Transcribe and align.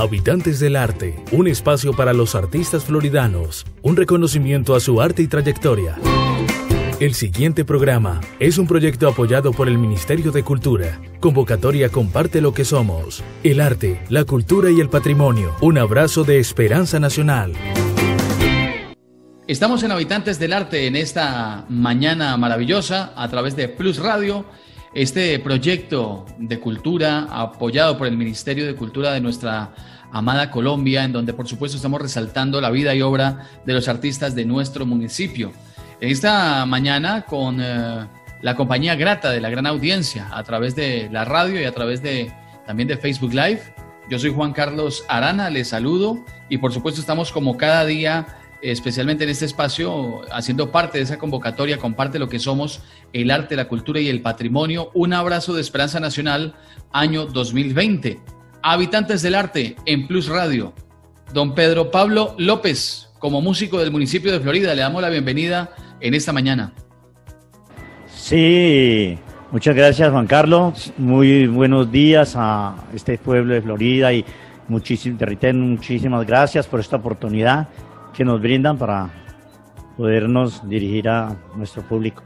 Habitantes 0.00 0.58
del 0.60 0.76
Arte, 0.76 1.22
un 1.30 1.46
espacio 1.46 1.92
para 1.92 2.14
los 2.14 2.34
artistas 2.34 2.84
floridanos, 2.84 3.66
un 3.82 3.96
reconocimiento 3.96 4.74
a 4.74 4.80
su 4.80 5.02
arte 5.02 5.20
y 5.20 5.26
trayectoria. 5.26 5.98
El 7.00 7.12
siguiente 7.12 7.66
programa 7.66 8.22
es 8.38 8.56
un 8.56 8.66
proyecto 8.66 9.06
apoyado 9.10 9.52
por 9.52 9.68
el 9.68 9.76
Ministerio 9.76 10.32
de 10.32 10.42
Cultura. 10.42 10.98
Convocatoria 11.20 11.90
Comparte 11.90 12.40
lo 12.40 12.54
que 12.54 12.64
somos. 12.64 13.22
El 13.44 13.60
arte, 13.60 14.02
la 14.08 14.24
cultura 14.24 14.70
y 14.70 14.80
el 14.80 14.88
patrimonio. 14.88 15.54
Un 15.60 15.76
abrazo 15.76 16.24
de 16.24 16.38
esperanza 16.38 16.98
nacional. 16.98 17.52
Estamos 19.46 19.82
en 19.82 19.92
Habitantes 19.92 20.38
del 20.38 20.54
Arte 20.54 20.86
en 20.86 20.96
esta 20.96 21.66
mañana 21.68 22.38
maravillosa 22.38 23.12
a 23.16 23.28
través 23.28 23.54
de 23.54 23.68
Plus 23.68 23.98
Radio, 23.98 24.46
este 24.94 25.38
proyecto 25.38 26.26
de 26.38 26.58
cultura 26.58 27.26
apoyado 27.30 27.96
por 27.96 28.06
el 28.06 28.16
Ministerio 28.16 28.66
de 28.66 28.74
Cultura 28.74 29.12
de 29.12 29.20
nuestra 29.20 29.72
amada 30.12 30.50
Colombia, 30.50 31.04
en 31.04 31.12
donde 31.12 31.32
por 31.32 31.46
supuesto 31.46 31.76
estamos 31.76 32.00
resaltando 32.00 32.60
la 32.60 32.70
vida 32.70 32.94
y 32.94 33.02
obra 33.02 33.48
de 33.64 33.72
los 33.72 33.88
artistas 33.88 34.34
de 34.34 34.44
nuestro 34.44 34.86
municipio 34.86 35.52
esta 36.00 36.64
mañana 36.64 37.22
con 37.26 37.60
eh, 37.60 38.06
la 38.40 38.56
compañía 38.56 38.94
grata 38.94 39.30
de 39.30 39.40
la 39.40 39.50
gran 39.50 39.66
audiencia 39.66 40.28
a 40.32 40.42
través 40.44 40.74
de 40.74 41.08
la 41.12 41.24
radio 41.24 41.60
y 41.60 41.64
a 41.64 41.72
través 41.72 42.02
de 42.02 42.32
también 42.66 42.88
de 42.88 42.96
Facebook 42.96 43.34
Live. 43.34 43.60
Yo 44.08 44.18
soy 44.18 44.30
Juan 44.30 44.52
Carlos 44.52 45.04
Arana, 45.08 45.50
les 45.50 45.68
saludo 45.68 46.24
y 46.48 46.58
por 46.58 46.72
supuesto 46.72 47.00
estamos 47.00 47.30
como 47.32 47.56
cada 47.56 47.84
día, 47.84 48.26
especialmente 48.62 49.24
en 49.24 49.30
este 49.30 49.44
espacio, 49.44 50.22
haciendo 50.32 50.70
parte 50.70 50.98
de 50.98 51.04
esa 51.04 51.18
convocatoria, 51.18 51.78
comparte 51.78 52.18
lo 52.18 52.28
que 52.28 52.38
somos, 52.38 52.82
el 53.12 53.30
arte, 53.30 53.56
la 53.56 53.68
cultura 53.68 54.00
y 54.00 54.08
el 54.08 54.22
patrimonio. 54.22 54.90
Un 54.94 55.12
abrazo 55.12 55.54
de 55.54 55.60
Esperanza 55.60 56.00
Nacional, 56.00 56.54
año 56.92 57.26
2020. 57.26 58.20
Habitantes 58.62 59.22
del 59.22 59.34
arte 59.34 59.76
en 59.86 60.06
Plus 60.06 60.28
Radio. 60.28 60.74
Don 61.32 61.54
Pedro 61.54 61.90
Pablo 61.90 62.34
López, 62.38 63.08
como 63.18 63.40
músico 63.40 63.78
del 63.78 63.90
municipio 63.90 64.32
de 64.32 64.40
Florida, 64.40 64.74
le 64.74 64.82
damos 64.82 65.00
la 65.00 65.08
bienvenida 65.08 65.70
en 66.00 66.14
esta 66.14 66.32
mañana. 66.32 66.72
Sí, 68.14 69.18
muchas 69.50 69.74
gracias 69.74 70.10
Juan 70.10 70.26
Carlos. 70.26 70.92
Muy 70.98 71.46
buenos 71.46 71.90
días 71.90 72.34
a 72.36 72.74
este 72.94 73.16
pueblo 73.18 73.54
de 73.54 73.62
Florida 73.62 74.12
y 74.12 74.24
muchísimas, 74.68 75.20
muchísimas 75.54 76.26
gracias 76.26 76.66
por 76.66 76.80
esta 76.80 76.96
oportunidad 76.96 77.68
que 78.12 78.24
nos 78.24 78.40
brindan 78.40 78.78
para 78.78 79.10
podernos 79.96 80.68
dirigir 80.68 81.08
a 81.08 81.36
nuestro 81.56 81.82
público. 81.82 82.22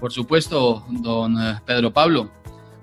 Por 0.00 0.12
supuesto, 0.12 0.84
don 0.88 1.40
eh, 1.40 1.60
Pedro 1.64 1.92
Pablo. 1.92 2.30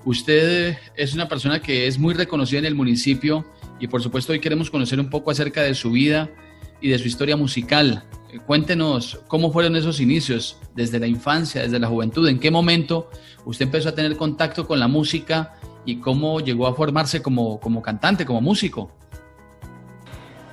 Usted 0.03 0.77
es 0.95 1.13
una 1.13 1.27
persona 1.27 1.59
que 1.59 1.87
es 1.87 1.97
muy 1.97 2.13
reconocida 2.13 2.59
en 2.59 2.65
el 2.65 2.75
municipio 2.75 3.45
y 3.79 3.87
por 3.87 4.02
supuesto 4.02 4.33
hoy 4.33 4.39
queremos 4.39 4.69
conocer 4.69 4.99
un 4.99 5.09
poco 5.09 5.31
acerca 5.31 5.61
de 5.61 5.73
su 5.73 5.91
vida 5.91 6.29
y 6.81 6.89
de 6.89 6.99
su 6.99 7.07
historia 7.07 7.37
musical. 7.37 8.03
Eh, 8.31 8.39
cuéntenos 8.45 9.19
cómo 9.27 9.52
fueron 9.52 9.75
esos 9.75 9.99
inicios, 9.99 10.59
desde 10.75 10.99
la 10.99 11.07
infancia, 11.07 11.61
desde 11.61 11.80
la 11.80 11.87
juventud, 11.87 12.27
en 12.27 12.39
qué 12.39 12.52
momento 12.52 13.09
usted 13.45 13.65
empezó 13.65 13.89
a 13.89 13.95
tener 13.95 14.17
contacto 14.17 14.67
con 14.67 14.80
la 14.80 14.87
música 14.87 15.55
y 15.85 15.97
cómo 15.97 16.39
llegó 16.39 16.67
a 16.67 16.75
formarse 16.75 17.21
como, 17.21 17.59
como 17.59 17.81
cantante, 17.81 18.25
como 18.25 18.41
músico. 18.41 18.91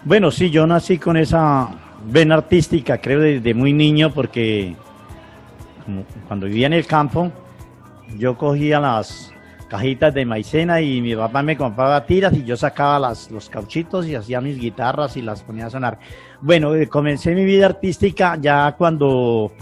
Bueno, 0.04 0.32
sí, 0.32 0.50
yo 0.50 0.66
nací 0.66 0.98
con 0.98 1.16
esa 1.16 1.68
vena 2.06 2.34
artística, 2.34 2.98
creo, 2.98 3.20
desde 3.20 3.54
muy 3.54 3.72
niño, 3.72 4.12
porque 4.12 4.74
cuando 6.26 6.46
vivía 6.46 6.66
en 6.66 6.72
el 6.72 6.86
campo, 6.86 7.30
yo 8.18 8.36
cogía 8.36 8.80
las 8.80 9.32
cajitas 9.68 10.12
de 10.12 10.24
maicena 10.24 10.80
y 10.80 11.00
mi 11.00 11.14
papá 11.14 11.44
me 11.44 11.56
compraba 11.56 12.04
tiras 12.04 12.32
y 12.34 12.44
yo 12.44 12.56
sacaba 12.56 12.98
las, 12.98 13.30
los 13.30 13.48
cauchitos 13.48 14.06
y 14.08 14.16
hacía 14.16 14.40
mis 14.40 14.58
guitarras 14.58 15.16
y 15.16 15.22
las 15.22 15.44
ponía 15.44 15.66
a 15.66 15.70
sonar. 15.70 16.00
Bueno, 16.40 16.74
eh, 16.74 16.88
comencé 16.88 17.32
mi 17.36 17.44
vida 17.44 17.66
artística 17.66 18.36
ya 18.40 18.74
cuando 18.76 19.52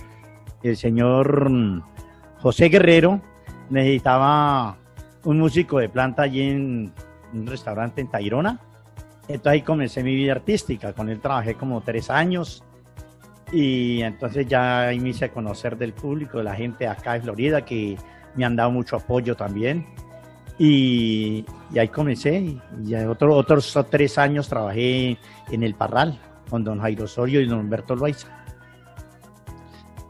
el 0.63 0.77
señor 0.77 1.51
José 2.39 2.71
Guerrero 2.71 3.21
necesitaba 3.69 4.79
un 5.25 5.39
músico 5.39 5.79
de 5.79 5.91
planta 5.91 6.23
allí 6.23 6.49
en 6.49 6.93
un 7.35 7.47
restaurante 7.47 8.01
en 8.01 8.09
Tairona. 8.09 8.59
Entonces 9.29 9.53
ahí 9.53 9.63
comencé 9.63 10.03
mi 10.03 10.15
vida 10.15 10.33
artística. 10.33 10.93
Con 10.93 11.09
él 11.09 11.21
trabajé 11.21 11.55
como 11.55 11.81
tres 11.83 12.11
años 12.11 12.63
y 13.53 14.03
entonces 14.03 14.47
ya 14.47 14.89
ahí 14.89 15.01
me 15.01 15.11
hice 15.11 15.31
conocer 15.31 15.77
del 15.77 15.93
público, 15.93 16.39
de 16.39 16.45
la 16.45 16.55
gente 16.55 16.87
acá 16.87 17.15
de 17.15 17.21
Florida 17.21 17.65
que 17.65 17.97
me 18.35 18.45
han 18.45 18.57
dado 18.57 18.71
mucho 18.71 18.97
apoyo 18.97 19.35
también. 19.35 19.87
Y, 20.59 21.45
ahí 21.77 21.89
comencé. 21.89 22.39
Y 22.39 22.61
ya 22.83 23.09
otro, 23.11 23.35
otros 23.35 23.77
tres 23.91 24.19
años 24.19 24.49
trabajé 24.49 25.19
en 25.51 25.63
el 25.63 25.75
Parral 25.75 26.19
con 26.49 26.65
don 26.65 26.81
Jairo 26.81 27.05
Osorio 27.05 27.41
y 27.41 27.47
don 27.47 27.61
Humberto 27.61 27.97
Loaiza. 27.97 28.29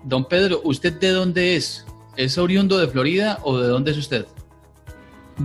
Don 0.02 0.24
Pedro, 0.24 0.60
¿usted 0.64 0.98
de 0.98 1.10
dónde 1.10 1.56
es? 1.56 1.86
¿Es 2.16 2.38
oriundo 2.38 2.78
de 2.78 2.88
Florida 2.88 3.38
o 3.42 3.58
de 3.58 3.68
dónde 3.68 3.92
es 3.92 3.98
usted? 3.98 4.26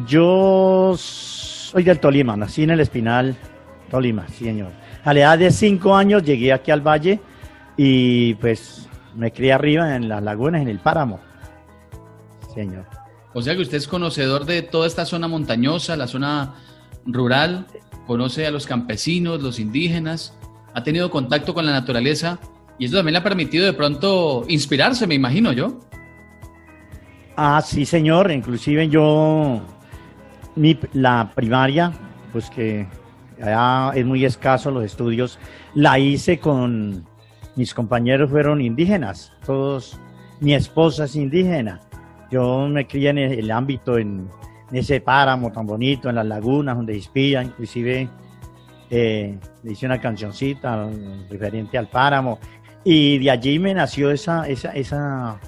Yo 0.08 0.96
soy 0.98 1.84
del 1.84 2.00
Tolima, 2.00 2.36
nací 2.36 2.64
en 2.64 2.72
el 2.72 2.80
Espinal, 2.80 3.36
Tolima, 3.96 4.28
sí, 4.28 4.44
señor. 4.44 4.74
A 5.06 5.14
la 5.14 5.20
edad 5.22 5.40
de 5.40 5.52
cinco 5.52 5.96
años 5.96 6.22
llegué 6.22 6.52
aquí 6.52 6.70
al 6.70 6.82
valle 6.82 7.22
y 7.78 8.34
pues 8.34 8.90
me 9.16 9.32
crié 9.32 9.54
arriba 9.54 9.96
en 9.96 10.10
las 10.10 10.22
lagunas, 10.22 10.62
en 10.62 10.68
el 10.68 10.80
páramo. 10.80 11.22
Señor. 12.54 12.84
O 13.34 13.42
sea 13.42 13.56
que 13.56 13.62
usted 13.62 13.78
es 13.78 13.88
conocedor 13.88 14.44
de 14.44 14.64
toda 14.64 14.86
esta 14.86 15.06
zona 15.06 15.30
montañosa, 15.30 15.96
la 15.96 16.08
zona 16.08 16.56
rural, 17.06 17.68
conoce 18.06 18.46
a 18.46 18.52
los 18.52 18.68
campesinos, 18.68 19.42
los 19.42 19.60
indígenas, 19.60 20.38
ha 20.74 20.84
tenido 20.84 21.10
contacto 21.10 21.54
con 21.54 21.66
la 21.66 21.72
naturaleza 21.72 22.38
y 22.78 22.84
eso 22.84 22.98
también 22.98 23.14
le 23.14 23.20
ha 23.20 23.24
permitido 23.24 23.66
de 23.66 23.72
pronto 23.72 24.44
inspirarse, 24.50 25.08
me 25.08 25.16
imagino 25.16 25.54
yo. 25.54 25.80
Ah, 27.38 27.62
sí, 27.66 27.86
señor. 27.86 28.30
Inclusive 28.30 28.90
yo, 28.90 29.62
mi, 30.58 30.78
la 30.92 31.32
primaria, 31.34 31.94
pues 32.34 32.50
que 32.50 32.88
ya 33.38 33.92
es 33.94 34.06
muy 34.06 34.26
escaso 34.26 34.72
los 34.72 34.84
estudios, 34.84 35.40
la 35.74 36.00
hice 36.00 36.40
con 36.40 37.06
mis 37.56 37.74
compañeros 37.74 38.30
fueron 38.30 38.62
indígenas, 38.62 39.32
todos, 39.46 40.00
mi 40.40 40.54
esposa 40.54 41.06
es 41.06 41.16
indígena. 41.16 41.80
Yo 42.30 42.68
me 42.68 42.86
crié 42.88 43.10
en 43.12 43.18
el, 43.20 43.52
ámbito, 43.52 43.98
en, 43.98 44.30
ese 44.72 45.00
páramo 45.00 45.52
tan 45.52 45.66
bonito, 45.66 46.10
en 46.10 46.16
las 46.16 46.26
lagunas 46.26 46.76
donde 46.76 46.96
inspira, 46.96 47.44
inclusive 47.44 48.10
eh, 48.90 49.40
le 49.64 49.72
hice 49.72 49.86
una 49.86 50.02
cancioncita 50.02 50.90
referente 51.30 51.78
al 51.78 51.88
páramo. 51.88 52.40
Y 52.84 53.20
de 53.20 53.32
allí 53.32 53.58
me 53.58 53.74
nació 53.74 54.12
esa, 54.12 54.48
esa, 54.48 54.72
esa, 54.72 55.40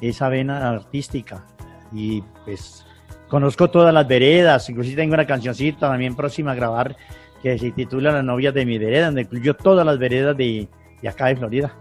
esa 0.00 0.28
vena 0.28 0.70
artística. 0.70 1.44
Y 1.92 2.22
pues 2.44 2.84
conozco 3.32 3.70
todas 3.70 3.94
las 3.94 4.06
veredas, 4.06 4.68
inclusive 4.68 4.94
tengo 4.94 5.14
una 5.14 5.26
cancioncita 5.26 5.88
también 5.88 6.14
próxima 6.14 6.52
a 6.52 6.54
grabar 6.54 6.94
que 7.42 7.58
se 7.58 7.70
titula 7.70 8.12
La 8.12 8.22
novia 8.22 8.52
de 8.52 8.66
mi 8.66 8.76
vereda, 8.76 9.06
donde 9.06 9.22
incluyo 9.22 9.54
todas 9.54 9.86
las 9.86 9.98
veredas 9.98 10.36
de, 10.36 10.68
de 11.00 11.08
acá 11.08 11.28
de 11.28 11.36
Florida. 11.36 11.72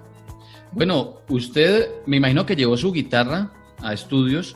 Bueno, 0.72 1.16
usted 1.28 1.90
me 2.06 2.16
imagino 2.16 2.46
que 2.46 2.56
llevó 2.56 2.78
su 2.78 2.94
guitarra 2.94 3.50
a 3.84 3.92
estudios 3.92 4.56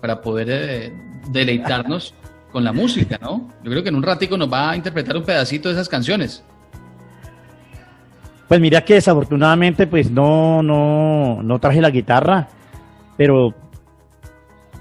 para 0.00 0.20
poder 0.20 0.46
eh, 0.48 0.92
deleitarnos 1.32 2.14
con 2.52 2.62
la 2.62 2.72
música, 2.72 3.18
¿no? 3.20 3.50
Yo 3.64 3.70
creo 3.72 3.82
que 3.82 3.88
en 3.88 3.96
un 3.96 4.04
ratico 4.04 4.36
nos 4.36 4.50
va 4.50 4.70
a 4.70 4.76
interpretar 4.76 5.16
un 5.16 5.24
pedacito 5.24 5.68
de 5.68 5.74
esas 5.74 5.88
canciones. 5.88 6.44
Pues 8.46 8.60
mira 8.60 8.84
que 8.84 8.94
desafortunadamente 8.94 9.88
pues 9.88 10.12
no, 10.12 10.62
no, 10.62 11.42
no 11.42 11.58
traje 11.58 11.80
la 11.80 11.90
guitarra, 11.90 12.46
pero, 13.16 13.52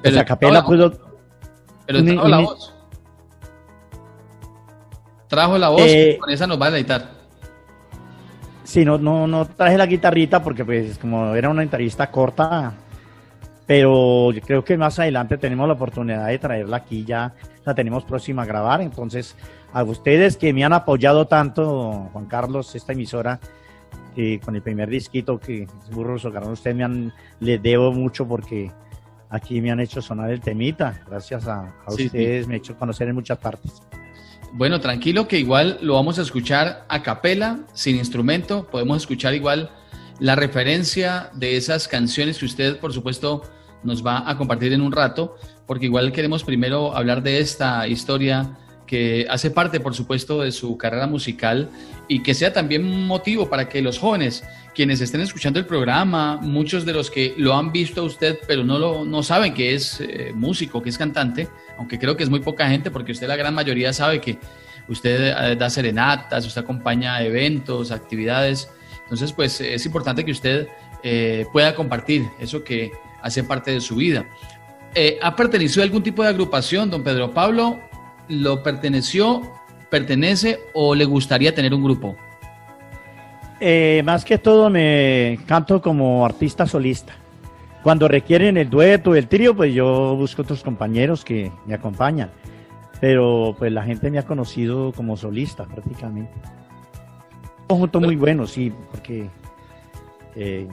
pero 0.04 0.20
a 0.20 0.26
capela 0.26 0.64
puedo... 0.64 1.05
Pero 1.86 2.04
trajo 2.04 2.28
la 2.28 2.40
voz. 2.40 2.74
Trajo 5.28 5.58
la 5.58 5.70
voz, 5.70 5.82
eh, 5.86 6.18
con 6.20 6.30
esa 6.30 6.48
nos 6.48 6.62
va 6.62 6.68
a 6.68 6.72
deleitar. 6.72 7.10
Sí, 8.64 8.84
no, 8.84 8.98
no, 8.98 9.28
no 9.28 9.46
traje 9.46 9.78
la 9.78 9.86
guitarrita 9.86 10.42
porque 10.42 10.66
pues 10.66 10.98
como 10.98 11.36
era 11.36 11.50
una 11.50 11.64
entrevista 11.64 12.10
corta, 12.10 12.74
pero 13.66 14.32
yo 14.32 14.42
creo 14.42 14.64
que 14.64 14.78
más 14.78 14.98
adelante 15.00 15.38
tenemos 15.38 15.68
la 15.68 15.74
oportunidad 15.74 16.28
de 16.28 16.40
traerla 16.40 16.78
aquí 16.78 17.06
ya, 17.06 17.34
la 17.64 17.76
tenemos 17.76 18.04
próxima 18.04 18.44
a 18.44 18.46
grabar, 18.46 18.82
entonces 18.82 19.36
a 19.72 19.84
ustedes 19.84 20.38
que 20.38 20.54
me 20.54 20.64
han 20.64 20.74
apoyado 20.74 21.28
tanto, 21.28 22.10
Juan 22.12 22.26
Carlos, 22.26 22.76
esta 22.76 22.94
emisora, 22.94 23.40
que 24.16 24.40
con 24.40 24.56
el 24.56 24.62
primer 24.62 24.90
disquito 24.90 25.40
que 25.40 25.68
Burros 25.92 26.22
Socarrón, 26.22 26.54
ustedes 26.54 26.76
me 26.76 26.84
han, 26.84 27.14
les 27.40 27.62
debo 27.62 27.92
mucho 27.92 28.28
porque 28.28 28.72
aquí 29.30 29.62
me 29.62 29.72
han 29.72 29.80
hecho 29.80 30.02
sonar 30.02 30.32
el 30.32 30.42
temita, 30.42 31.02
gracias 31.08 31.48
a, 31.48 31.74
ustedes 31.88 32.48
me 32.48 32.56
han 32.56 32.62
hecho 32.62 32.78
conocer 32.78 33.08
en 33.08 33.16
muchas 33.16 33.38
partes. 33.38 33.82
Bueno, 34.54 34.80
tranquilo 34.80 35.28
que 35.28 35.38
igual 35.38 35.78
lo 35.82 35.96
vamos 35.96 36.18
a 36.18 36.22
escuchar 36.22 36.86
a 36.88 37.04
capela, 37.04 37.60
sin 37.74 37.98
instrumento, 37.98 38.68
podemos 38.68 38.98
escuchar 38.98 39.34
igual 39.34 39.70
la 40.20 40.36
referencia 40.36 41.30
de 41.34 41.58
esas 41.58 41.88
canciones 41.88 42.40
que 42.40 42.46
usted, 42.46 42.80
por 42.80 42.94
supuesto, 42.94 43.42
nos 43.84 44.06
va 44.06 44.30
a 44.30 44.38
compartir 44.38 44.72
en 44.72 44.82
un 44.82 44.92
rato, 44.92 45.36
porque 45.68 45.86
igual 45.86 46.12
queremos 46.12 46.44
primero 46.44 46.96
hablar 46.96 47.22
de 47.22 47.40
esta 47.40 47.88
historia 47.88 48.58
que 48.86 49.26
hace 49.30 49.52
parte, 49.52 49.80
por 49.80 49.96
supuesto, 49.96 50.42
de 50.42 50.52
su 50.52 50.78
carrera 50.78 51.08
musical 51.08 51.70
y 52.08 52.22
que 52.22 52.34
sea 52.34 52.54
también 52.54 52.86
un 52.86 53.08
motivo 53.08 53.50
para 53.50 53.68
que 53.68 53.82
los 53.82 53.98
jóvenes, 53.98 54.44
quienes 54.74 55.02
estén 55.02 55.22
escuchando 55.22 55.60
el 55.60 55.66
programa, 55.66 56.38
muchos 56.38 56.86
de 56.86 56.94
los 56.94 57.10
que 57.10 57.34
lo 57.38 57.56
han 57.56 57.72
visto 57.72 58.02
a 58.02 58.04
usted, 58.04 58.38
pero 58.48 58.64
no, 58.64 58.78
lo, 58.78 59.06
no 59.06 59.24
saben 59.24 59.54
que 59.54 59.74
es 59.74 60.00
eh, 60.02 60.32
músico, 60.36 60.84
que 60.84 60.90
es 60.90 60.98
cantante, 60.98 61.48
aunque 61.78 61.98
creo 61.98 62.16
que 62.16 62.24
es 62.24 62.30
muy 62.30 62.42
poca 62.42 62.68
gente, 62.70 62.92
porque 62.92 63.12
usted 63.12 63.28
la 63.28 63.36
gran 63.36 63.54
mayoría 63.54 63.92
sabe 63.92 64.22
que 64.22 64.38
usted 64.88 65.34
eh, 65.36 65.56
da 65.56 65.70
serenatas, 65.70 66.46
usted 66.46 66.62
acompaña 66.62 67.22
eventos, 67.24 67.92
actividades. 67.92 68.70
Entonces, 69.04 69.34
pues 69.34 69.60
es 69.62 69.86
importante 69.86 70.24
que 70.24 70.32
usted 70.32 70.68
eh, 71.04 71.46
pueda 71.52 71.74
compartir 71.76 72.24
eso 72.40 72.64
que 72.64 72.92
hace 73.22 73.44
parte 73.44 73.72
de 73.72 73.82
su 73.82 73.96
vida. 73.96 74.26
¿Ha 75.22 75.36
pertenecido 75.36 75.82
a 75.82 75.86
algún 75.86 76.02
tipo 76.02 76.24
de 76.24 76.30
agrupación, 76.30 76.90
don 76.90 77.04
Pedro 77.04 77.34
Pablo? 77.34 77.82
Lo 78.28 78.64
perteneció, 78.64 79.42
pertenece 79.90 80.60
o 80.74 80.96
le 80.96 81.06
gustaría 81.06 81.54
tener 81.54 81.74
un 81.74 81.84
grupo? 81.84 82.16
Eh, 83.60 84.02
más 84.06 84.26
que 84.26 84.38
todo 84.38 84.70
me 84.70 85.40
canto 85.46 85.82
como 85.82 86.26
artista 86.26 86.66
solista. 86.66 87.14
Cuando 87.84 88.08
requieren 88.08 88.58
el 88.58 88.70
dueto, 88.70 89.16
el 89.16 89.28
trío, 89.28 89.56
pues 89.56 89.74
yo 89.74 90.16
busco 90.16 90.42
otros 90.42 90.64
compañeros 90.64 91.24
que 91.24 91.52
me 91.66 91.76
acompañan. 91.76 92.32
Pero 93.00 93.56
pues 93.58 93.72
la 93.72 93.84
gente 93.84 94.10
me 94.10 94.18
ha 94.18 94.24
conocido 94.24 94.92
como 94.92 95.16
solista 95.16 95.66
prácticamente. 95.66 96.34
Un 97.62 97.68
conjunto 97.68 98.00
muy 98.00 98.16
bueno, 98.16 98.48
sí, 98.48 98.74
porque 98.92 99.30
eh, 100.36 100.68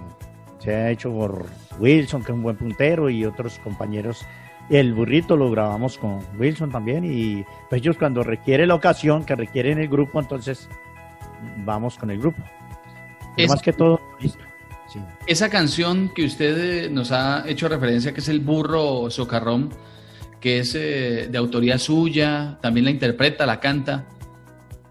se 0.58 0.74
ha 0.74 0.90
hecho 0.90 1.12
por 1.12 1.46
Wilson, 1.78 2.22
que 2.22 2.32
es 2.32 2.36
un 2.36 2.42
buen 2.42 2.56
puntero, 2.56 3.10
y 3.10 3.24
otros 3.24 3.58
compañeros 3.58 4.24
el 4.72 4.94
burrito 4.94 5.36
lo 5.36 5.50
grabamos 5.50 5.98
con 5.98 6.20
Wilson 6.38 6.70
también 6.70 7.04
y 7.04 7.44
pues 7.68 7.82
ellos 7.82 7.96
cuando 7.98 8.22
requiere 8.22 8.66
la 8.66 8.74
ocasión, 8.74 9.24
que 9.24 9.36
requieren 9.36 9.78
el 9.78 9.88
grupo, 9.88 10.18
entonces 10.18 10.68
vamos 11.58 11.98
con 11.98 12.10
el 12.10 12.18
grupo. 12.18 12.42
más 13.48 13.60
que 13.60 13.72
todo, 13.72 14.00
listo. 14.18 14.42
Esa 15.26 15.48
canción 15.48 16.10
que 16.14 16.24
usted 16.24 16.84
eh, 16.84 16.90
nos 16.90 17.12
ha 17.12 17.44
hecho 17.46 17.68
referencia, 17.68 18.12
que 18.12 18.20
es 18.20 18.28
el 18.28 18.40
burro 18.40 19.10
socarrón, 19.10 19.70
que 20.40 20.58
es 20.58 20.74
eh, 20.74 21.28
de 21.30 21.38
autoría 21.38 21.78
suya, 21.78 22.58
también 22.60 22.84
la 22.84 22.90
interpreta, 22.90 23.46
la 23.46 23.60
canta. 23.60 24.06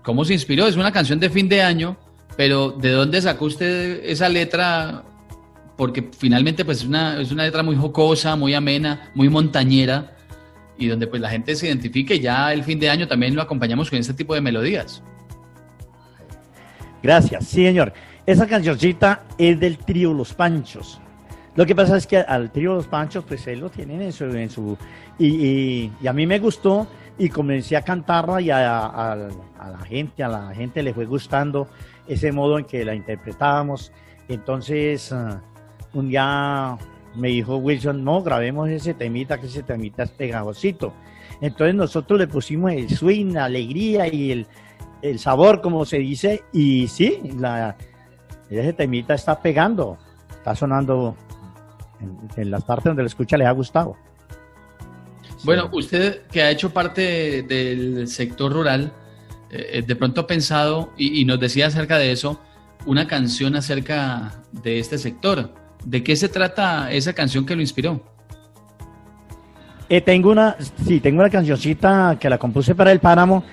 ¿Cómo 0.04 0.26
se 0.26 0.34
inspiró? 0.34 0.68
Es 0.68 0.76
una 0.76 0.92
canción 0.92 1.20
de 1.20 1.30
fin 1.30 1.50
de 1.50 1.62
año, 1.62 1.98
pero 2.38 2.72
¿de 2.72 2.90
dónde 2.90 3.22
sacó 3.22 3.46
usted 3.46 4.02
esa 4.04 4.30
letra 4.30 5.04
porque 5.78 6.10
finalmente 6.18 6.66
pues 6.66 6.80
es 6.80 6.86
una, 6.86 7.20
es 7.20 7.32
una 7.32 7.44
letra 7.44 7.64
muy 7.64 7.76
jocosa, 7.76 8.36
muy 8.36 8.54
amena, 8.54 9.12
muy 9.16 9.30
montañera 9.30 10.16
y 10.78 10.88
donde 10.88 11.08
pues 11.08 11.22
la 11.22 11.30
gente 11.30 11.56
se 11.56 11.68
identifique. 11.68 12.20
Ya 12.20 12.54
el 12.54 12.64
fin 12.64 12.80
de 12.80 12.90
año 12.90 13.08
también 13.08 13.36
lo 13.36 13.42
acompañamos 13.42 13.90
con 13.90 14.00
este 14.00 14.14
tipo 14.14 14.34
de 14.34 14.42
melodías. 14.42 15.04
Gracias, 17.02 17.48
sí 17.48 17.66
señor. 17.66 17.94
Esa 18.26 18.48
cancioncita 18.48 19.24
es 19.38 19.60
del 19.60 19.78
trío 19.78 20.14
Los 20.14 20.34
Panchos. 20.34 21.02
Lo 21.56 21.66
que 21.66 21.76
pasa 21.76 21.98
es 21.98 22.08
que 22.08 22.18
al 22.18 22.52
trío 22.52 22.76
Los 22.76 22.88
Panchos, 22.88 23.26
pues 23.28 23.46
él 23.48 23.60
lo 23.60 23.70
tienen 23.70 24.02
en 24.02 24.12
su... 24.12 24.26
En 24.26 24.50
su 24.50 24.78
y, 25.18 25.92
y, 26.02 26.08
a 26.08 26.14
mí 26.14 26.26
me 26.26 26.40
gustó 26.40 26.88
y 27.18 27.30
comencé 27.30 27.76
a 27.76 27.82
cantarla 27.82 28.42
y 28.42 28.50
a, 28.50 28.86
a, 28.86 29.16
la 29.16 29.80
gente, 29.86 30.24
a 30.24 30.30
la 30.30 30.54
gente 30.56 30.82
le 30.82 30.94
fue 30.94 31.06
gustando 31.06 31.68
ese 32.08 32.32
modo 32.32 32.58
en 32.58 32.66
que 32.66 32.86
la 32.86 32.96
interpretábamos. 32.96 33.92
Entonces, 34.28 35.12
ah, 35.12 35.42
un 35.94 36.10
día 36.10 36.78
me 37.16 37.30
dijo 37.30 37.58
Wilson, 37.58 38.04
no, 38.04 38.24
grabemos 38.24 38.70
ese 38.70 38.94
temita, 38.94 39.40
que 39.40 39.48
ese 39.48 39.64
temita 39.64 40.04
es 40.04 40.12
pegajosito. 40.12 40.94
Entonces 41.42 41.76
nosotros 41.76 42.20
le 42.20 42.28
pusimos 42.28 42.72
el 42.72 42.90
swing, 42.90 43.34
la 43.34 43.46
alegría 43.46 44.08
y 44.14 44.32
el, 44.32 44.48
el 45.02 45.20
sabor, 45.20 45.62
como 45.62 45.86
se 45.86 45.98
dice, 45.98 46.44
y 46.54 46.88
sí, 46.88 47.20
la, 47.38 47.76
ese 48.50 48.74
temita 48.74 49.14
está 49.14 49.42
pegando, 49.42 49.98
está 50.30 50.56
sonando 50.56 51.16
en, 52.38 52.52
las 52.52 52.64
partes 52.64 52.86
donde 52.86 53.04
la 53.04 53.08
escucha 53.08 53.38
le 53.38 53.46
ha 53.46 53.52
gustado. 53.52 53.98
Bueno, 55.44 55.70
usted 55.74 56.24
que 56.28 56.44
ha 56.44 56.52
hecho 56.52 56.72
parte 56.72 57.42
del 57.44 58.08
sector 58.08 58.54
rural, 58.54 58.94
eh, 59.50 59.84
de 59.86 59.96
pronto 59.96 60.22
ha 60.22 60.28
pensado, 60.28 60.92
y 60.96 61.26
nos 61.26 61.40
decía 61.40 61.68
acerca 61.68 61.98
de 61.98 62.12
eso, 62.12 62.40
una 62.86 63.08
canción 63.08 63.56
acerca 63.56 64.44
de 64.52 64.80
este 64.80 64.98
sector. 64.98 65.61
¿De 65.86 66.04
qué 66.04 66.16
se 66.16 66.30
trata 66.30 66.92
esa 66.92 67.14
canción 67.14 67.46
que 67.46 67.56
lo 67.56 67.62
inspiró? 67.62 68.02
Eh, 69.90 70.02
tengo 70.02 70.32
una, 70.32 70.56
sí, 70.86 71.00
tengo 71.00 71.20
una 71.20 71.30
cancioncita 71.30 72.18
que 72.20 72.30
la 72.30 72.38
compuse 72.38 72.76
para 72.76 72.92
el 72.92 73.00
Páramo 73.00 73.44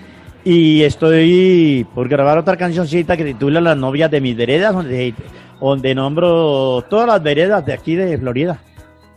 y 0.44 0.82
estoy 0.82 1.86
por 1.94 2.08
grabar 2.08 2.38
otra 2.38 2.56
cancioncita 2.56 3.16
que 3.16 3.24
titula 3.24 3.60
Las 3.60 3.76
novias 3.76 4.10
de 4.10 4.20
mis 4.20 4.36
veredas, 4.36 4.72
donde, 4.72 5.14
donde 5.60 5.94
nombro 5.94 6.84
todas 6.88 7.08
las 7.08 7.22
veredas 7.22 7.66
de 7.66 7.72
aquí 7.72 7.96
de 7.96 8.16
Florida. 8.18 8.60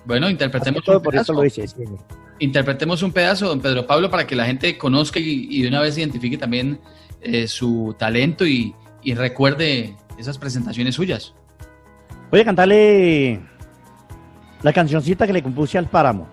Bueno, 0.06 0.30
interpretemos 0.30 0.88
un 0.88 1.02
por 1.02 1.12
pedazo. 1.12 1.34
Eso 1.34 1.42
lo 1.42 1.46
hice, 1.46 1.66
Interpretemos 2.40 3.04
un 3.04 3.12
pedazo, 3.12 3.50
don 3.50 3.62
Pedro 3.62 3.86
Pablo, 3.86 4.10
para 4.10 4.26
que 4.26 4.36
la 4.36 4.46
gente 4.46 4.76
conozca 4.80 5.20
y, 5.20 5.62
de 5.62 5.68
una 5.68 5.80
vez 5.80 5.96
identifique 6.00 6.40
también 6.40 6.80
eh, 7.22 7.48
su 7.48 7.96
talento 8.00 8.48
y 8.48 8.74
recuerde 9.14 9.96
esas 10.18 10.40
presentaciones 10.40 10.96
suyas. 10.96 11.36
Voy 12.32 12.40
a 12.40 12.46
cantarle 12.46 13.42
la 14.64 14.72
cancioncita 14.72 15.28
que 15.28 15.34
le 15.34 15.44
compuse 15.44 15.78
al 15.78 15.88
páramo. 15.88 16.30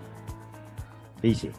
Dice, 1.21 1.51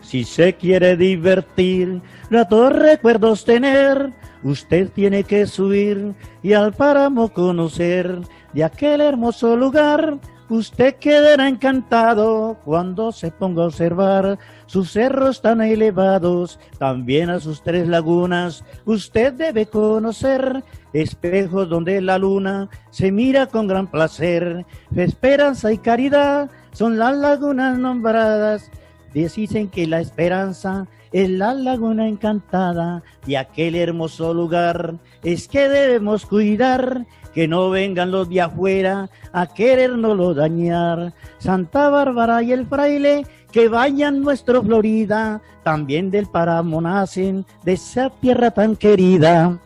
si 0.00 0.24
se 0.24 0.54
quiere 0.54 0.96
divertir, 0.96 2.02
ratos 2.28 2.72
recuerdos 2.72 3.44
tener, 3.44 4.12
usted 4.42 4.90
tiene 4.90 5.22
que 5.22 5.46
subir 5.46 6.12
y 6.42 6.54
al 6.54 6.72
páramo 6.72 7.32
conocer 7.32 8.20
de 8.52 8.64
aquel 8.64 9.00
hermoso 9.00 9.56
lugar. 9.56 10.18
Usted 10.50 10.96
quedará 10.96 11.48
encantado 11.48 12.58
cuando 12.66 13.12
se 13.12 13.30
ponga 13.30 13.62
a 13.62 13.66
observar 13.66 14.38
sus 14.66 14.92
cerros 14.92 15.40
tan 15.40 15.62
elevados, 15.62 16.60
también 16.78 17.30
a 17.30 17.40
sus 17.40 17.62
tres 17.62 17.88
lagunas. 17.88 18.62
Usted 18.84 19.32
debe 19.32 19.64
conocer 19.64 20.62
espejos 20.92 21.70
donde 21.70 22.00
la 22.02 22.18
luna 22.18 22.68
se 22.90 23.10
mira 23.10 23.46
con 23.46 23.66
gran 23.66 23.86
placer. 23.86 24.66
Esperanza 24.94 25.72
y 25.72 25.78
caridad 25.78 26.50
son 26.72 26.98
las 26.98 27.16
lagunas 27.16 27.78
nombradas. 27.78 28.70
Dicen 29.14 29.68
que 29.68 29.86
la 29.86 30.00
esperanza 30.00 30.86
es 31.12 31.30
la 31.30 31.54
laguna 31.54 32.08
encantada 32.08 33.02
de 33.24 33.38
aquel 33.38 33.76
hermoso 33.76 34.34
lugar. 34.34 34.96
Es 35.22 35.48
que 35.48 35.68
debemos 35.68 36.26
cuidar 36.26 37.06
que 37.34 37.48
no 37.48 37.70
vengan 37.70 38.10
los 38.10 38.28
de 38.28 38.40
afuera 38.40 39.10
a 39.32 39.46
querernoslo 39.46 40.34
dañar. 40.34 41.12
Santa 41.38 41.88
Bárbara 41.90 42.42
y 42.42 42.52
el 42.52 42.66
fraile 42.66 43.26
que 43.50 43.68
vayan 43.68 44.20
nuestro 44.20 44.62
Florida, 44.62 45.42
también 45.62 46.10
del 46.10 46.26
páramo 46.26 46.80
nacen 46.80 47.44
de 47.64 47.72
esa 47.72 48.10
tierra 48.10 48.50
tan 48.50 48.76
querida. 48.76 49.58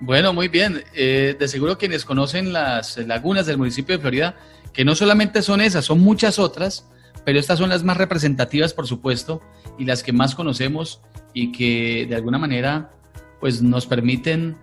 Bueno, 0.00 0.32
muy 0.32 0.48
bien. 0.48 0.84
Eh, 0.94 1.36
de 1.38 1.48
seguro 1.48 1.78
quienes 1.78 2.04
conocen 2.04 2.52
las 2.52 2.96
lagunas 2.98 3.46
del 3.46 3.58
municipio 3.58 3.96
de 3.96 4.00
Florida, 4.00 4.36
que 4.72 4.84
no 4.84 4.94
solamente 4.94 5.42
son 5.42 5.60
esas, 5.60 5.84
son 5.84 6.00
muchas 6.00 6.38
otras, 6.38 6.88
pero 7.24 7.40
estas 7.40 7.58
son 7.58 7.70
las 7.70 7.82
más 7.82 7.96
representativas, 7.96 8.74
por 8.74 8.86
supuesto, 8.86 9.42
y 9.78 9.84
las 9.84 10.02
que 10.02 10.12
más 10.12 10.34
conocemos 10.34 11.00
y 11.32 11.50
que 11.50 12.06
de 12.08 12.14
alguna 12.14 12.38
manera 12.38 12.90
pues 13.40 13.62
nos 13.62 13.86
permiten 13.86 14.56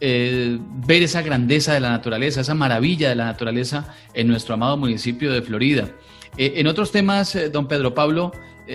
eh, 0.00 0.58
ver 0.86 1.02
esa 1.02 1.22
grandeza 1.22 1.72
de 1.72 1.80
la 1.80 1.90
naturaleza, 1.90 2.40
esa 2.40 2.54
maravilla 2.54 3.08
de 3.08 3.14
la 3.14 3.26
naturaleza 3.26 3.94
en 4.12 4.28
nuestro 4.28 4.54
amado 4.54 4.76
municipio 4.76 5.32
de 5.32 5.42
Florida. 5.42 5.88
Eh, 6.36 6.54
en 6.56 6.66
otros 6.66 6.92
temas, 6.92 7.36
don 7.52 7.68
Pedro 7.68 7.94
Pablo, 7.94 8.32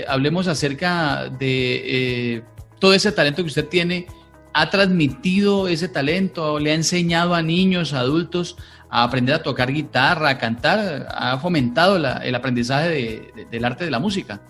hablemos 0.08 0.48
acerca 0.48 1.30
de 1.30 2.44
todo 2.80 2.94
ese 2.94 3.12
talento 3.12 3.42
que 3.42 3.48
usted 3.48 3.68
tiene 3.68 4.06
ha 4.54 4.70
transmitido 4.70 5.68
ese 5.68 5.88
talento, 5.88 6.60
le 6.60 6.72
ha 6.72 6.76
enseñado 6.76 7.36
a 7.36 7.42
niños, 7.42 7.94
adultos 7.94 8.58
a 8.90 9.04
aprender 9.04 9.36
a 9.36 9.44
tocar 9.44 9.72
guitarra, 9.72 10.30
a 10.30 10.38
cantar, 10.38 11.08
ha 11.10 11.38
fomentado 11.38 11.98
el 11.98 12.36
aprendizaje 12.36 13.32
del 13.50 13.66
arte 13.66 13.86
de 13.86 13.92
la 13.92 14.00
música. 14.00 14.42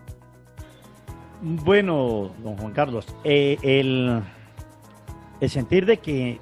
Bueno, 1.41 2.31
don 2.43 2.57
Juan 2.57 2.73
Carlos, 2.73 3.05
eh, 3.23 3.57
el 3.61 4.23
sentir 5.49 5.85
de 5.85 5.97
que 5.97 6.39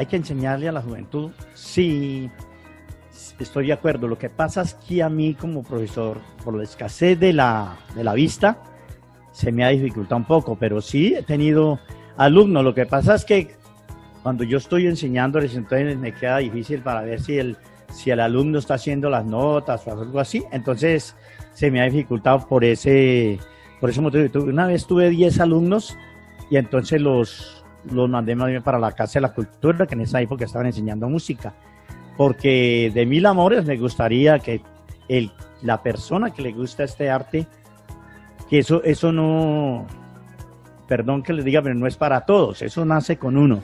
hay 0.00 0.06
que 0.06 0.16
enseñarle 0.16 0.66
a 0.66 0.72
la 0.72 0.80
juventud, 0.80 1.30
sí, 1.52 2.30
estoy 3.38 3.66
de 3.66 3.74
acuerdo. 3.74 4.08
Lo 4.08 4.16
que 4.16 4.30
pasa 4.30 4.62
es 4.62 4.72
que 4.72 5.02
a 5.02 5.10
mí 5.10 5.34
como 5.34 5.62
profesor, 5.62 6.16
por 6.42 6.54
la 6.54 6.62
escasez 6.62 7.20
de 7.20 7.34
la, 7.34 7.76
de 7.94 8.02
la 8.02 8.14
vista, 8.14 8.62
se 9.30 9.52
me 9.52 9.62
ha 9.62 9.68
dificultado 9.68 10.16
un 10.16 10.24
poco, 10.24 10.56
pero 10.56 10.80
sí 10.80 11.14
he 11.14 11.22
tenido 11.22 11.78
alumnos. 12.16 12.64
Lo 12.64 12.74
que 12.74 12.86
pasa 12.86 13.14
es 13.14 13.26
que 13.26 13.54
cuando 14.22 14.42
yo 14.42 14.56
estoy 14.56 14.86
enseñándoles, 14.86 15.54
entonces 15.54 15.98
me 15.98 16.14
queda 16.14 16.38
difícil 16.38 16.80
para 16.80 17.02
ver 17.02 17.20
si 17.20 17.38
el, 17.38 17.58
si 17.92 18.10
el 18.10 18.20
alumno 18.20 18.58
está 18.58 18.74
haciendo 18.74 19.10
las 19.10 19.26
notas 19.26 19.86
o 19.86 19.92
algo 19.92 20.18
así. 20.18 20.42
Entonces 20.50 21.14
se 21.52 21.70
me 21.70 21.82
ha 21.82 21.84
dificultado 21.84 22.48
por 22.48 22.64
ese, 22.64 23.38
Por 23.80 23.90
eso 23.90 24.00
una 24.00 24.66
vez 24.66 24.86
tuve 24.86 25.10
10 25.10 25.40
alumnos 25.40 25.94
y 26.50 26.56
entonces 26.56 27.02
los, 27.02 27.59
los 27.90 28.08
mandé 28.08 28.34
más 28.34 28.48
bien 28.48 28.62
para 28.62 28.78
la 28.78 28.92
Casa 28.92 29.14
de 29.14 29.22
la 29.22 29.32
Cultura, 29.32 29.86
que 29.86 29.94
en 29.94 30.02
esa 30.02 30.20
época 30.20 30.44
estaban 30.44 30.66
enseñando 30.66 31.08
música. 31.08 31.54
Porque 32.16 32.90
de 32.92 33.06
mil 33.06 33.24
amores 33.26 33.64
me 33.64 33.76
gustaría 33.76 34.38
que 34.38 34.60
el, 35.08 35.32
la 35.62 35.82
persona 35.82 36.30
que 36.30 36.42
le 36.42 36.52
gusta 36.52 36.84
este 36.84 37.10
arte, 37.10 37.46
que 38.48 38.58
eso, 38.58 38.82
eso 38.84 39.12
no, 39.12 39.86
perdón 40.86 41.22
que 41.22 41.32
les 41.32 41.44
diga, 41.44 41.62
pero 41.62 41.74
no 41.74 41.86
es 41.86 41.96
para 41.96 42.20
todos, 42.22 42.62
eso 42.62 42.84
nace 42.84 43.16
con 43.16 43.36
uno. 43.36 43.62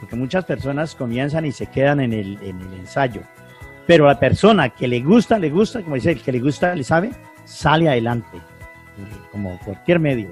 Porque 0.00 0.16
muchas 0.16 0.44
personas 0.44 0.94
comienzan 0.94 1.44
y 1.44 1.52
se 1.52 1.66
quedan 1.66 2.00
en 2.00 2.12
el, 2.12 2.38
en 2.42 2.60
el 2.60 2.74
ensayo. 2.74 3.22
Pero 3.86 4.06
la 4.06 4.18
persona 4.18 4.68
que 4.70 4.88
le 4.88 5.00
gusta, 5.00 5.38
le 5.38 5.50
gusta, 5.50 5.82
como 5.82 5.96
dice, 5.96 6.12
el 6.12 6.22
que 6.22 6.32
le 6.32 6.40
gusta, 6.40 6.74
le 6.74 6.84
sabe, 6.84 7.10
sale 7.44 7.88
adelante, 7.88 8.38
como 9.30 9.58
cualquier 9.64 9.98
medio. 9.98 10.30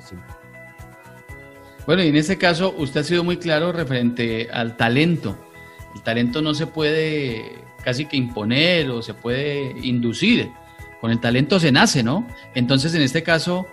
Bueno, 1.87 2.03
y 2.03 2.09
en 2.09 2.17
este 2.17 2.39
caso 2.39 2.75
usted 2.77 3.01
ha 3.01 3.05
sido 3.05 3.25
muy 3.25 3.37
claro 3.37 3.73
referente 3.73 4.49
al 4.53 4.77
talento. 4.77 5.37
El 5.95 6.03
talento 6.03 6.43
no 6.43 6.55
se 6.55 6.67
puede 6.67 7.65
casi 7.85 8.07
que 8.07 8.17
imponer 8.17 8.91
o 8.91 9.03
se 9.03 9.15
puede 9.15 9.75
inducir. 9.83 10.51
Con 11.01 11.11
el 11.11 11.21
talento 11.21 11.59
se 11.59 11.73
nace, 11.73 12.03
¿no? 12.03 12.27
Entonces, 12.55 12.95
en 12.95 13.03
este 13.03 13.23
caso, 13.23 13.67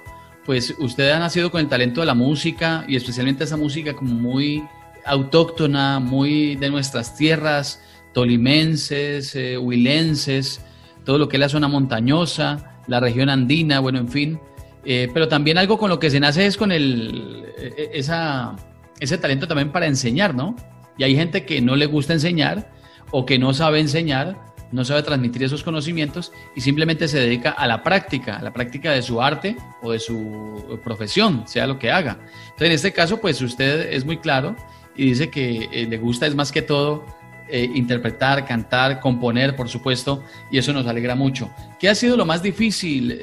pues 0.46 0.74
usted 0.80 1.10
ha 1.12 1.20
nacido 1.20 1.52
con 1.52 1.60
el 1.60 1.68
talento 1.68 2.00
de 2.00 2.08
la 2.08 2.14
música 2.14 2.86
y 2.88 2.96
especialmente 2.96 3.44
esa 3.44 3.58
música 3.58 3.94
como 3.94 4.14
muy 4.14 4.64
autóctona, 5.06 6.00
muy 6.00 6.56
de 6.56 6.70
nuestras 6.70 7.16
tierras, 7.16 7.82
tolimenses, 8.14 9.36
eh, 9.36 9.58
huilenses, 9.58 10.62
todo 11.04 11.18
lo 11.18 11.28
que 11.28 11.38
es 11.38 11.42
la 11.42 11.50
zona 11.50 11.68
montañosa, 11.68 12.82
la 12.88 13.00
región 13.00 13.30
andina, 13.30 13.80
bueno, 13.80 14.00
en 14.00 14.10
fin. 14.10 14.40
Eh, 14.90 15.10
pero 15.14 15.28
también 15.28 15.58
algo 15.58 15.78
con 15.78 15.90
lo 15.90 16.00
que 16.00 16.10
se 16.10 16.18
nace 16.18 16.46
es 16.46 16.56
con 16.56 16.72
el, 16.72 17.46
e, 17.58 17.92
e, 17.94 18.00
ese 18.00 19.18
talento 19.18 19.46
también 19.46 19.70
para 19.70 19.86
enseñar, 19.86 20.34
¿no? 20.34 20.56
Y 20.98 21.04
hay 21.04 21.14
gente 21.14 21.46
que 21.46 21.60
no 21.60 21.76
le 21.76 21.88
gusta 21.88 22.14
enseñar 22.14 22.72
o 23.12 23.26
que 23.26 23.38
no 23.38 23.54
sabe 23.54 23.82
enseñar, 23.82 24.40
no 24.72 24.86
sabe 24.86 25.04
transmitir 25.04 25.44
esos 25.44 25.62
conocimientos 25.62 26.32
y 26.56 26.62
simplemente 26.62 27.10
se 27.10 27.20
dedica 27.20 27.50
a 27.50 27.68
la 27.68 27.84
práctica, 27.84 28.38
a 28.38 28.42
la 28.42 28.54
práctica 28.54 28.94
de 28.94 29.02
su 29.02 29.22
arte 29.22 29.58
o 29.82 29.92
de 29.92 30.00
su 30.00 30.80
profesión, 30.86 31.46
sea 31.50 31.68
lo 31.68 31.78
que 31.78 31.92
haga. 31.92 32.20
Entonces, 32.44 32.68
en 32.68 32.72
este 32.72 32.94
caso, 32.94 33.20
pues 33.20 33.42
usted 33.42 33.92
es 33.92 34.06
muy 34.06 34.20
claro 34.20 34.56
y 34.96 35.08
dice 35.08 35.30
que 35.30 35.68
eh, 35.70 35.86
le 35.90 35.98
gusta 35.98 36.28
es 36.28 36.34
más 36.34 36.54
que 36.54 36.62
todo 36.62 37.06
eh, 37.50 37.70
interpretar, 37.76 38.46
cantar, 38.46 39.02
componer, 39.02 39.54
por 39.58 39.68
supuesto, 39.68 40.24
y 40.50 40.60
eso 40.60 40.72
nos 40.72 40.88
alegra 40.88 41.14
mucho. 41.14 41.50
¿Qué 41.78 41.90
ha 41.90 41.96
sido 41.96 42.16
lo 42.16 42.26
más 42.26 42.42
difícil, 42.42 43.20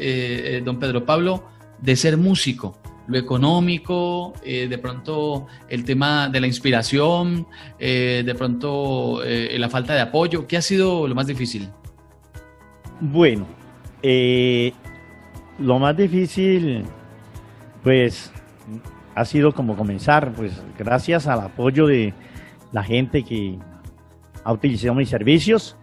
don 0.63 0.79
Pedro 0.79 1.07
Pablo, 1.07 1.54
de 1.81 1.97
ser 1.97 2.17
músico? 2.17 2.79
Lo 3.07 3.19
económico, 3.19 4.33
de 4.43 4.79
pronto 4.79 5.47
el 5.69 5.85
tema 5.85 6.29
de 6.31 6.41
la 6.41 6.47
inspiración, 6.47 7.47
de 7.79 8.35
pronto 8.37 9.21
la 9.23 9.69
falta 9.69 9.95
de 9.95 10.01
apoyo. 10.01 10.47
¿Qué 10.47 10.57
ha 10.57 10.63
sido 10.63 11.07
lo 11.07 11.15
más 11.15 11.27
difícil? 11.27 11.69
Bueno, 13.01 13.47
lo 15.59 15.79
más 15.79 15.97
difícil, 15.97 16.85
pues 17.83 18.33
ha 19.15 19.25
sido 19.27 19.53
como 19.53 19.77
comenzar, 19.77 20.33
pues 20.33 20.63
gracias 20.79 21.27
al 21.27 21.41
apoyo 21.41 21.87
de 21.87 22.15
la 22.73 22.83
gente 22.83 23.23
que 23.23 23.59
ha 24.43 24.53
utilizado 24.53 24.95
mis 24.95 25.11
servicios, 25.11 25.77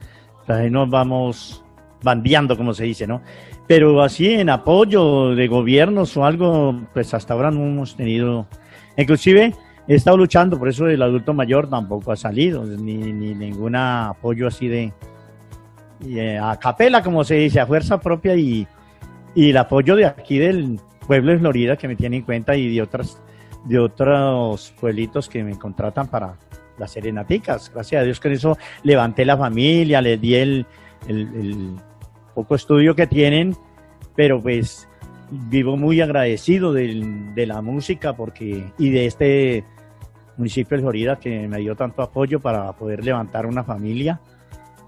pues 0.45 0.57
ahí 0.57 0.71
nos 0.71 0.89
vamos 0.89 1.63
bandeando, 2.03 2.57
como 2.57 2.74
se 2.74 2.86
dice, 2.86 3.05
¿no? 3.05 3.21
Pero 3.72 4.01
así 4.01 4.34
en 4.34 4.50
apoyo 4.50 5.34
de 5.34 5.48
gobiernos 5.48 6.18
o 6.18 6.25
algo, 6.25 6.78
pues 6.94 7.13
hasta 7.13 7.34
ahora 7.34 7.51
no 7.51 7.62
hemos 7.62 7.96
tenido, 7.96 8.46
inclusive 8.98 9.54
he 9.88 9.96
estado 9.96 10.18
luchando, 10.18 10.60
por 10.60 10.68
eso 10.68 10.90
el 10.90 11.01
adulto 11.01 11.34
mayor 11.34 11.70
tampoco 11.70 12.12
ha 12.12 12.18
salido, 12.18 12.66
ni, 12.66 12.96
ni 12.98 13.34
ningún 13.34 13.78
apoyo 13.78 14.48
así 14.48 14.68
de, 14.68 14.92
eh, 16.06 16.38
a 16.38 16.58
capela, 16.58 17.01
como 17.01 17.24
se 17.24 17.36
dice, 17.36 17.62
a 17.62 17.66
fuerza 17.66 17.98
propia 17.98 18.36
y, 18.36 18.68
y 19.36 19.51
el 19.51 19.56
apoyo 19.56 19.96
de 19.96 20.06
aquí 20.06 20.38
del 20.38 20.78
pueblo 21.08 21.32
de 21.32 21.40
Florida 21.40 21.78
que 21.78 21.88
me 21.88 21.96
tiene 21.96 22.18
en 22.18 22.24
cuenta 22.24 22.58
y 22.58 22.75
de 22.75 22.82
otras 22.82 23.22
de 23.63 23.80
otros 23.80 24.74
pueblitos 24.82 25.30
que 25.30 25.46
me 25.46 25.58
contratan 25.58 26.10
para 26.10 26.36
las 26.78 26.92
serenaticas. 26.92 27.72
Gracias 27.74 28.01
a 28.01 28.04
Dios 28.04 28.20
con 28.20 28.34
eso 28.34 28.58
levanté 28.84 29.24
la 29.24 29.38
familia, 29.38 30.01
les 30.01 30.20
di 30.20 30.36
el, 30.36 30.66
poco 32.33 32.55
estudio 32.55 32.95
que 32.95 33.07
tienen, 33.07 33.55
pero 34.15 34.41
pues 34.41 34.88
vivo 35.31 35.77
muy 35.77 36.01
agradecido 36.01 36.73
de, 36.73 37.45
la 37.47 37.61
música 37.61 38.15
porque 38.15 38.71
y 38.77 38.89
de 38.89 39.05
este 39.05 39.65
municipio 40.38 40.77
de 40.77 40.83
Florida 40.83 41.19
que 41.19 41.47
me 41.47 41.59
dio 41.59 41.75
tanto 41.75 42.01
apoyo 42.01 42.39
para 42.39 42.71
poder 42.73 43.03
levantar 43.03 43.45
una 43.45 43.63
familia 43.63 44.19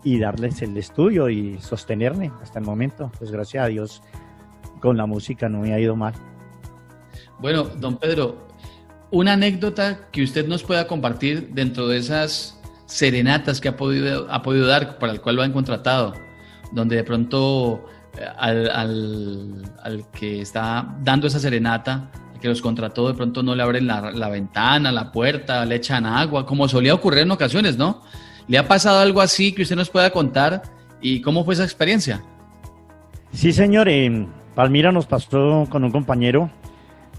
y 0.03 0.19
darles 0.19 0.61
el 0.61 0.75
estudio 0.77 1.29
y 1.29 1.57
sostenerme 1.59 2.31
hasta 2.41 2.59
el 2.59 2.65
momento. 2.65 3.11
Pues 3.17 3.31
gracias 3.31 3.63
a 3.63 3.67
Dios 3.67 4.01
con 4.81 4.97
la 4.97 5.05
música 5.05 5.47
no 5.47 5.59
me 5.59 5.73
ha 5.73 5.79
ido 5.79 5.95
mal. 5.95 6.13
Bueno, 7.39 7.63
don 7.63 7.97
Pedro, 7.97 8.47
una 9.11 9.33
anécdota 9.33 10.09
que 10.11 10.23
usted 10.23 10.47
nos 10.47 10.63
pueda 10.63 10.87
compartir 10.87 11.49
dentro 11.53 11.87
de 11.87 11.97
esas 11.97 12.59
serenatas 12.85 13.61
que 13.61 13.69
ha 13.69 13.77
podido, 13.77 14.27
ha 14.29 14.41
podido 14.41 14.67
dar, 14.67 14.97
para 14.99 15.13
el 15.13 15.21
cual 15.21 15.37
lo 15.37 15.41
han 15.41 15.53
contratado, 15.53 16.13
donde 16.73 16.97
de 16.97 17.03
pronto 17.03 17.85
eh, 18.17 18.25
al, 18.35 20.05
que 20.11 20.41
está 20.41 20.95
dando 21.01 21.27
esa 21.27 21.39
serenata, 21.39 22.09
al 22.33 22.39
que 22.39 22.47
los 22.47 22.61
contrató, 22.61 23.07
de 23.07 23.13
pronto 23.13 23.43
no 23.43 23.55
le 23.55 23.63
abren 23.63 23.87
la, 23.87 24.11
la, 24.11 24.29
ventana, 24.29 24.91
la 24.91 25.11
puerta, 25.11 25.65
le 25.65 25.75
echan 25.75 26.05
agua, 26.05 26.45
como 26.45 26.67
solía 26.67 26.93
ocurrir 26.93 27.21
en 27.21 27.31
ocasiones, 27.31 27.77
¿no? 27.77 28.01
¿Le 28.47 28.57
ha 28.57 28.67
pasado 28.67 28.99
algo 28.99 29.21
así 29.21 29.53
que 29.53 29.61
usted 29.61 29.75
nos 29.75 29.89
pueda 29.89 30.09
contar 30.11 30.63
y 31.01 31.21
cómo 31.21 31.45
fue 31.45 31.53
esa 31.53 31.63
experiencia? 31.63 32.21
Sí, 33.31 33.53
señor. 33.53 33.89
En 33.89 34.27
Palmira 34.55 34.91
nos 34.91 35.05
pasó 35.05 35.67
con 35.69 35.83
un 35.83 35.91
compañero 35.91 36.51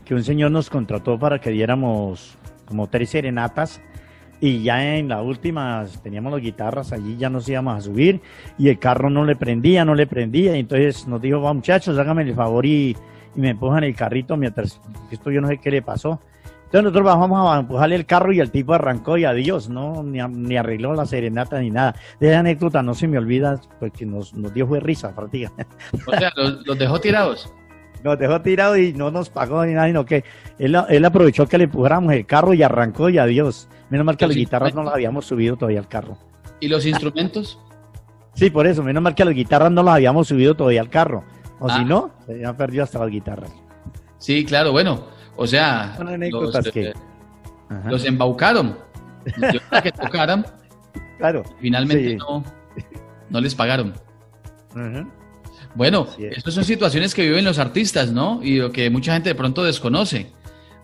que 0.04 0.14
un 0.14 0.22
señor 0.22 0.50
nos 0.50 0.70
contrató 0.70 1.18
para 1.18 1.40
que 1.40 1.50
diéramos 1.50 2.36
como 2.66 2.88
tres 2.88 3.10
serenatas 3.10 3.80
y 4.40 4.62
ya 4.62 4.96
en 4.96 5.08
la 5.08 5.22
última 5.22 5.84
teníamos 6.02 6.32
las 6.32 6.42
guitarras 6.42 6.92
allí, 6.92 7.16
ya 7.16 7.30
nos 7.30 7.48
íbamos 7.48 7.78
a 7.78 7.80
subir 7.80 8.20
y 8.58 8.68
el 8.68 8.78
carro 8.78 9.10
no 9.10 9.24
le 9.24 9.36
prendía, 9.36 9.84
no 9.84 9.94
le 9.94 10.06
prendía 10.06 10.56
y 10.56 10.60
entonces 10.60 11.06
nos 11.06 11.20
dijo, 11.20 11.40
va 11.40 11.52
muchachos, 11.52 11.98
háganme 11.98 12.22
el 12.22 12.34
favor 12.34 12.66
y, 12.66 12.96
me 13.36 13.50
empujan 13.50 13.82
el 13.82 13.96
carrito 13.96 14.36
mientras 14.36 14.80
esto 15.10 15.28
yo 15.28 15.40
no 15.40 15.48
sé 15.48 15.58
qué 15.58 15.68
le 15.68 15.82
pasó. 15.82 16.20
Entonces 16.66 16.84
nosotros 16.84 17.04
bajamos 17.04 17.52
a 17.52 17.58
empujarle 17.58 17.96
el 17.96 18.06
carro 18.06 18.32
y 18.32 18.38
el 18.38 18.52
tipo 18.52 18.74
arrancó 18.74 19.16
y 19.18 19.24
adiós, 19.24 19.68
¿no? 19.68 20.04
Ni, 20.04 20.20
ni 20.22 20.56
arregló 20.56 20.94
la 20.94 21.04
serenata 21.04 21.58
ni 21.60 21.70
nada. 21.70 21.96
De 22.20 22.28
esa 22.28 22.38
anécdota 22.38 22.82
no 22.82 22.94
se 22.94 23.08
me 23.08 23.18
olvida 23.18 23.60
porque 23.80 24.06
nos, 24.06 24.34
nos 24.34 24.54
dio 24.54 24.68
fue 24.68 24.78
risa, 24.78 25.14
prácticamente. 25.14 25.66
O 26.06 26.16
sea, 26.16 26.32
los, 26.36 26.78
dejó 26.78 27.00
tirados. 27.00 27.52
Nos 28.04 28.18
dejó 28.18 28.42
tirados 28.42 28.76
y 28.76 28.92
no 28.92 29.10
nos 29.10 29.30
pagó 29.30 29.64
ni 29.64 29.72
nada, 29.72 29.86
sino 29.86 30.04
que 30.04 30.24
él, 30.58 30.76
él 30.90 31.04
aprovechó 31.06 31.46
que 31.46 31.56
le 31.56 31.64
empujáramos 31.64 32.12
el 32.12 32.26
carro 32.26 32.52
y 32.52 32.62
arrancó 32.62 33.08
y 33.08 33.16
adiós. 33.16 33.66
Menos 33.88 34.04
mal 34.04 34.18
que 34.18 34.26
las 34.26 34.36
guitarras 34.36 34.74
no 34.74 34.84
las 34.84 34.92
habíamos 34.92 35.24
subido 35.24 35.56
todavía 35.56 35.80
al 35.80 35.88
carro. 35.88 36.18
¿Y 36.60 36.68
los 36.68 36.84
instrumentos? 36.84 37.58
sí, 38.34 38.50
por 38.50 38.66
eso, 38.66 38.82
menos 38.82 39.02
mal 39.02 39.14
que 39.14 39.24
las 39.24 39.34
guitarras 39.34 39.72
no 39.72 39.82
las 39.82 39.94
habíamos 39.94 40.28
subido 40.28 40.54
todavía 40.54 40.82
al 40.82 40.90
carro. 40.90 41.24
O 41.60 41.70
si 41.70 41.80
ah. 41.80 41.84
no, 41.84 42.10
se 42.26 42.32
habían 42.32 42.54
perdido 42.58 42.84
hasta 42.84 42.98
las 42.98 43.08
guitarras. 43.08 43.50
Sí, 44.18 44.44
claro, 44.44 44.72
bueno, 44.72 45.06
o 45.36 45.46
sea, 45.46 45.96
los, 45.98 46.70
que... 46.70 46.88
Eh, 46.88 46.94
los 47.88 48.04
embaucaron. 48.04 48.76
Para 49.70 49.82
que 49.82 49.92
tocaran. 49.92 50.44
Claro. 51.16 51.42
Finalmente 51.58 52.16
no, 52.16 52.44
no 53.30 53.40
les 53.40 53.54
pagaron. 53.54 53.94
Bueno, 55.74 56.06
estas 56.18 56.54
son 56.54 56.64
situaciones 56.64 57.14
que 57.14 57.22
viven 57.22 57.44
los 57.44 57.58
artistas, 57.58 58.12
¿no? 58.12 58.40
Y 58.42 58.56
lo 58.56 58.70
que 58.70 58.90
mucha 58.90 59.12
gente 59.12 59.30
de 59.30 59.34
pronto 59.34 59.64
desconoce. 59.64 60.28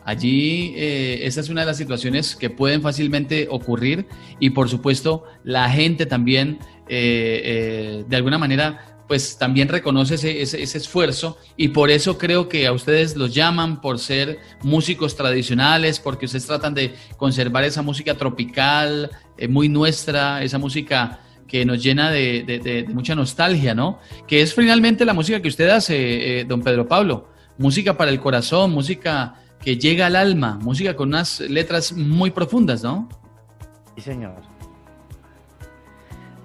Allí 0.04 0.72
eh, 0.76 1.20
esta 1.22 1.40
es 1.40 1.48
una 1.48 1.60
de 1.60 1.68
las 1.68 1.76
situaciones 1.76 2.34
que 2.34 2.50
pueden 2.50 2.82
fácilmente 2.82 3.46
ocurrir 3.50 4.06
y 4.40 4.50
por 4.50 4.68
supuesto 4.68 5.24
la 5.44 5.68
gente 5.68 6.06
también 6.06 6.58
eh, 6.88 8.04
de 8.08 8.16
alguna 8.16 8.38
manera 8.38 8.90
pues 9.10 9.36
también 9.38 9.66
reconoce 9.66 10.14
ese, 10.14 10.40
ese, 10.40 10.78
esfuerzo 10.78 11.36
y 11.56 11.70
por 11.70 11.90
eso 11.90 12.16
creo 12.16 12.48
que 12.48 12.68
a 12.68 12.72
ustedes 12.72 13.16
los 13.16 13.34
llaman 13.34 13.80
por 13.80 13.98
ser 13.98 14.38
músicos 14.62 15.16
tradicionales, 15.16 15.98
porque 15.98 16.26
ustedes 16.26 16.46
tratan 16.46 16.74
de 16.74 16.94
conservar 17.16 17.64
esa 17.64 17.82
música 17.82 18.14
tropical, 18.14 19.10
eh, 19.36 19.48
muy 19.48 19.68
nuestra, 19.68 20.44
esa 20.44 20.58
música 20.58 21.18
que 21.50 21.64
nos 21.64 21.82
llena 21.82 22.12
de, 22.12 22.86
mucha 22.94 23.16
nostalgia, 23.16 23.74
¿no? 23.74 23.98
Que 24.28 24.40
es 24.40 24.54
finalmente 24.54 25.04
la 25.04 25.14
música 25.14 25.42
que 25.42 25.48
usted 25.48 25.68
hace, 25.68 26.38
eh, 26.40 26.44
don 26.44 26.62
Pedro 26.62 26.86
Pablo, 26.86 27.26
música 27.58 27.96
para 27.96 28.12
el 28.12 28.20
corazón, 28.20 28.70
música 28.70 29.34
que 29.60 29.76
llega 29.76 30.06
al 30.06 30.14
alma, 30.14 30.60
música 30.62 30.94
con 30.94 31.08
unas 31.08 31.40
letras 31.40 31.92
muy 31.92 32.30
profundas, 32.30 32.84
¿no? 32.84 33.08
Sí, 33.96 34.02
señor. 34.02 34.36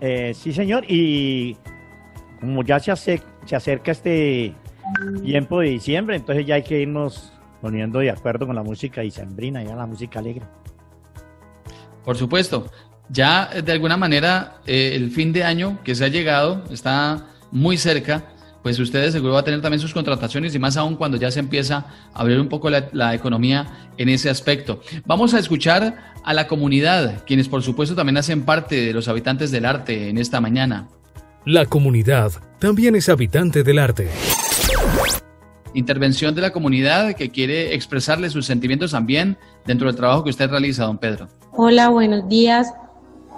Eh, 0.02 0.34
sí, 0.34 0.52
señor, 0.52 0.84
y 0.90 1.56
como 2.40 2.64
ya 2.64 2.80
se, 2.80 3.22
se 3.46 3.56
acerca 3.56 3.92
este 3.92 4.56
tiempo 5.24 5.60
de 5.60 5.70
diciembre, 5.70 6.16
entonces 6.16 6.48
ya 6.48 6.56
hay 6.56 6.64
que 6.64 6.82
irnos 6.82 7.32
poniendo 7.62 8.00
de 8.00 8.10
acuerdo 8.10 8.48
con 8.48 8.56
la 8.56 8.64
música 8.64 9.02
dicembrina, 9.02 9.64
ya 9.64 9.76
la 9.76 9.86
música 9.86 10.18
alegre. 10.18 10.46
Por 12.04 12.18
supuesto. 12.18 12.66
Ya 13.10 13.50
de 13.64 13.72
alguna 13.72 13.98
manera 13.98 14.58
eh, 14.66 14.94
el 14.96 15.12
fin 15.12 15.34
de 15.34 15.44
año 15.44 15.80
que 15.84 15.96
se 15.96 16.06
ha 16.06 16.08
llegado 16.08 16.64
está 16.72 17.28
muy 17.52 17.78
cerca, 17.78 18.24
pues 18.64 18.80
ustedes 18.80 19.14
seguro 19.14 19.34
va 19.34 19.42
a 19.42 19.44
tener 19.44 19.62
también 19.62 19.80
sus 19.80 19.94
contrataciones 19.94 20.56
y 20.56 20.60
más 20.60 20.76
aún 20.76 20.96
cuando 20.96 21.18
ya 21.18 21.30
se 21.30 21.40
empieza 21.40 21.86
a 22.14 22.22
abrir 22.22 22.40
un 22.40 22.50
poco 22.50 22.70
la, 22.70 22.88
la 22.94 23.14
economía 23.14 23.92
en 23.98 24.10
ese 24.10 24.30
aspecto. 24.30 24.82
Vamos 25.06 25.34
a 25.36 25.40
escuchar 25.40 26.14
a 26.24 26.34
la 26.34 26.48
comunidad, 26.48 27.24
quienes 27.26 27.48
por 27.48 27.62
supuesto 27.62 27.96
también 27.96 28.18
hacen 28.18 28.44
parte 28.44 28.88
de 28.88 28.94
los 28.94 29.08
habitantes 29.08 29.52
del 29.52 29.66
arte 29.66 30.10
en 30.10 30.18
esta 30.18 30.42
mañana. 30.42 30.88
La 31.46 31.68
comunidad 31.68 32.32
también 32.58 32.96
es 32.96 33.08
habitante 33.08 33.64
del 33.64 33.78
arte 33.78 34.10
intervención 35.76 36.34
de 36.34 36.42
la 36.42 36.52
comunidad 36.52 37.14
que 37.16 37.30
quiere 37.30 37.76
expresarle 37.76 38.30
sus 38.30 38.46
sentimientos 38.46 38.92
también 38.92 39.38
dentro 39.66 39.88
del 39.88 39.96
trabajo 39.96 40.24
que 40.24 40.30
usted 40.30 40.50
realiza, 40.50 40.86
don 40.86 40.98
Pedro. 40.98 41.28
Hola, 41.52 41.90
buenos 41.90 42.28
días. 42.28 42.74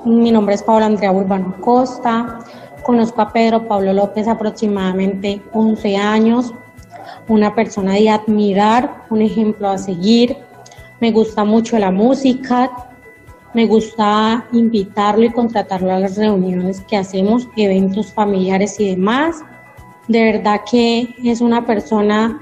Mi 0.08 0.32
nombre 0.32 0.56
es 0.56 0.64
Paula 0.64 0.86
Andrea 0.86 1.12
Urbano 1.12 1.60
Costa. 1.60 2.40
Conozco 2.82 3.22
a 3.22 3.34
Pedro 3.34 3.68
Pablo 3.68 3.92
López 3.92 4.26
aproximadamente 4.30 5.42
11 5.52 5.98
años. 5.98 6.54
Una 7.28 7.54
persona 7.54 7.96
de 7.96 8.10
admirar, 8.10 9.04
un 9.10 9.22
ejemplo 9.22 9.68
a 9.68 9.78
seguir. 9.78 10.38
Me 11.02 11.12
gusta 11.12 11.44
mucho 11.44 11.78
la 11.78 11.92
música. 11.92 12.72
Me 13.54 13.68
gusta 13.68 14.48
invitarlo 14.54 15.26
y 15.26 15.30
contratarlo 15.30 15.92
a 15.92 16.00
las 16.00 16.16
reuniones 16.16 16.80
que 16.88 16.96
hacemos, 16.96 17.50
eventos 17.58 18.14
familiares 18.14 18.80
y 18.80 18.92
demás. 18.92 19.44
De 20.08 20.24
verdad 20.24 20.62
que 20.72 21.16
es 21.22 21.42
una 21.42 21.66
persona 21.66 22.42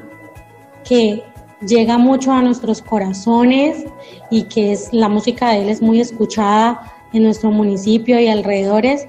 que 0.88 1.24
llega 1.65 1.98
mucho 1.98 2.31
a 2.31 2.43
nuestros 2.43 2.84
corazones 2.84 3.86
y 4.29 4.43
que 4.43 4.74
es 4.74 4.93
la 4.93 5.10
música 5.10 5.50
de 5.50 5.63
él 5.63 5.69
es 5.69 5.81
muy 5.81 6.00
escuchada 6.00 6.91
en 7.15 7.24
nuestro 7.24 7.51
municipio 7.51 8.19
y 8.19 8.27
alrededores 8.27 9.07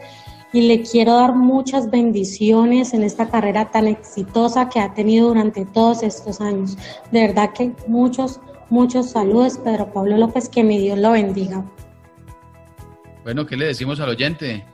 y 0.52 0.62
le 0.62 0.82
quiero 0.82 1.14
dar 1.14 1.34
muchas 1.34 1.90
bendiciones 1.90 2.94
en 2.94 3.02
esta 3.02 3.28
carrera 3.28 3.70
tan 3.70 3.88
exitosa 3.88 4.68
que 4.68 4.80
ha 4.80 4.94
tenido 4.94 5.28
durante 5.28 5.66
todos 5.66 6.02
estos 6.02 6.40
años. 6.40 6.78
De 7.10 7.26
verdad 7.26 7.50
que 7.52 7.72
muchos, 7.86 8.40
muchos 8.70 9.10
saludos, 9.10 9.58
Pedro 9.58 9.92
Pablo 9.92 10.16
López, 10.16 10.48
que 10.48 10.64
mi 10.64 10.78
Dios 10.78 10.98
lo 10.98 11.12
bendiga. 11.12 11.64
Bueno, 13.25 13.44
¿qué 13.44 13.56
le 13.56 13.66
decimos 13.66 14.00
al 14.00 14.10
oyente? 14.10 14.64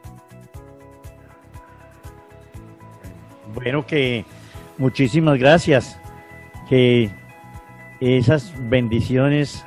Bueno, 3.54 3.86
que 3.86 4.24
muchísimas 4.78 5.38
gracias. 5.38 5.98
Que 6.68 7.10
esas 8.00 8.52
bendiciones 8.68 9.64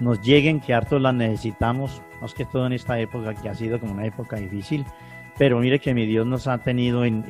nos 0.00 0.20
lleguen, 0.22 0.60
que 0.60 0.74
hartos 0.74 1.00
las 1.00 1.14
necesitamos, 1.14 2.02
más 2.24 2.32
que 2.32 2.46
todo 2.46 2.66
en 2.66 2.72
esta 2.72 2.98
época 2.98 3.34
que 3.34 3.50
ha 3.50 3.54
sido 3.54 3.78
como 3.78 3.92
una 3.92 4.06
época 4.06 4.36
difícil. 4.36 4.86
Pero 5.38 5.60
mire 5.60 5.78
que 5.78 5.92
mi 5.92 6.06
Dios 6.06 6.26
nos 6.26 6.48
ha 6.48 6.56
tenido 6.56 7.04
en, 7.04 7.22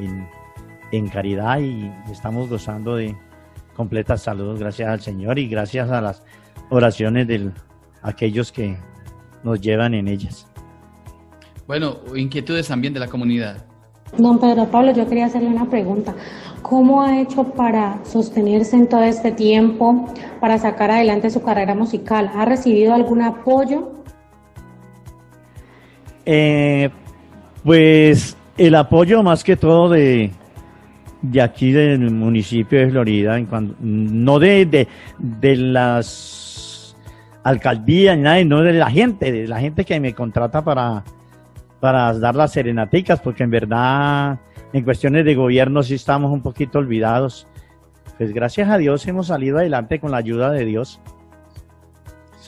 en, 0.92 1.08
caridad 1.08 1.58
y 1.58 1.90
estamos 2.12 2.48
gozando 2.48 2.94
de 2.94 3.16
completas 3.74 4.22
saludos 4.22 4.60
gracias 4.60 4.88
al 4.88 5.00
Señor 5.00 5.40
y 5.40 5.48
gracias 5.48 5.90
a 5.90 6.00
las 6.00 6.22
oraciones 6.70 7.26
de 7.26 7.50
aquellos 8.02 8.52
que 8.52 8.76
nos 9.42 9.60
llevan 9.60 9.94
en 9.94 10.06
ellas. 10.06 10.46
Bueno, 11.66 11.96
inquietudes 12.14 12.68
también 12.68 12.94
de 12.94 13.00
la 13.00 13.08
comunidad. 13.08 13.64
Don 14.16 14.38
Pedro 14.38 14.66
Pablo, 14.66 14.92
yo 14.92 15.08
quería 15.08 15.26
hacerle 15.26 15.48
una 15.48 15.68
pregunta. 15.68 16.14
¿Cómo 16.62 17.02
ha 17.02 17.20
hecho 17.20 17.42
para 17.42 17.98
sostenerse 18.04 18.76
en 18.76 18.88
todo 18.88 19.02
este 19.02 19.32
tiempo, 19.32 20.06
para 20.40 20.56
sacar 20.56 20.92
adelante 20.92 21.30
su 21.30 21.42
carrera 21.42 21.74
musical? 21.74 22.30
¿Ha 22.32 22.44
recibido 22.44 22.94
algún 22.94 23.22
apoyo? 23.22 24.03
Eh, 26.26 26.90
pues 27.62 28.36
el 28.56 28.74
apoyo 28.74 29.22
más 29.22 29.44
que 29.44 29.56
todo 29.56 29.88
de, 29.88 30.30
de 31.22 31.42
aquí 31.42 31.72
del 31.72 32.10
municipio 32.10 32.78
de 32.78 32.90
Florida, 32.90 33.38
no 33.80 34.38
de, 34.38 34.66
de, 34.66 34.88
de 35.18 35.56
las 35.56 36.96
alcaldías, 37.42 38.18
no 38.18 38.62
de 38.62 38.72
la 38.72 38.90
gente, 38.90 39.32
de 39.32 39.48
la 39.48 39.60
gente 39.60 39.84
que 39.84 40.00
me 40.00 40.14
contrata 40.14 40.64
para 40.64 41.04
para 41.84 42.18
dar 42.18 42.34
las 42.34 42.52
serenaticas, 42.52 43.20
porque 43.20 43.42
en 43.42 43.50
verdad 43.50 44.40
en 44.72 44.84
cuestiones 44.84 45.26
de 45.26 45.34
gobierno 45.34 45.82
sí 45.82 45.96
estamos 45.96 46.32
un 46.32 46.40
poquito 46.40 46.78
olvidados. 46.78 47.46
Pues 48.16 48.32
gracias 48.32 48.70
a 48.70 48.78
Dios 48.78 49.06
hemos 49.06 49.26
salido 49.26 49.58
adelante 49.58 50.00
con 50.00 50.10
la 50.10 50.16
ayuda 50.16 50.50
de 50.50 50.64
Dios. 50.64 50.98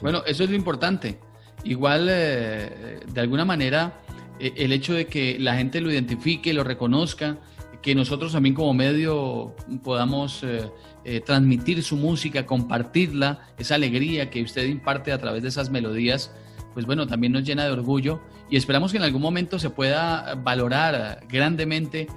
Bueno, 0.01 0.23
eso 0.25 0.45
es 0.45 0.49
lo 0.49 0.57
importante. 0.57 1.19
Igual, 1.67 2.07
eh, 2.09 3.01
de 3.13 3.21
alguna 3.21 3.45
manera, 3.45 4.01
eh, 4.39 4.53
el 4.57 4.73
hecho 4.73 4.95
de 4.95 5.07
que 5.07 5.37
la 5.41 5.57
gente 5.57 5.81
lo 5.81 5.91
identifique, 5.91 6.55
lo 6.55 6.63
reconozca, 6.63 7.39
que 7.83 7.95
nosotros 7.95 8.33
también 8.33 8.55
como 8.55 8.73
medio 8.73 9.55
podamos 9.83 10.45
eh, 10.45 11.21
transmitir 11.25 11.83
su 11.83 11.97
música, 11.97 12.47
compartirla, 12.47 13.49
esa 13.59 13.75
alegría 13.75 14.31
que 14.31 14.43
usted 14.43 14.67
imparte 14.67 15.13
a 15.13 15.19
través 15.19 15.43
de 15.43 15.49
esas 15.49 15.71
melodías, 15.71 16.33
pues 16.73 16.87
bueno, 16.87 17.07
también 17.07 17.33
nos 17.33 17.43
llena 17.43 17.65
de 17.65 17.73
orgullo 17.73 18.21
y 18.49 18.57
esperamos 18.57 18.93
que 18.93 18.99
en 18.99 19.05
algún 19.05 19.23
momento 19.23 19.59
se 19.59 19.71
pueda 19.71 20.35
valorar 20.37 21.21
grandemente 21.29 22.09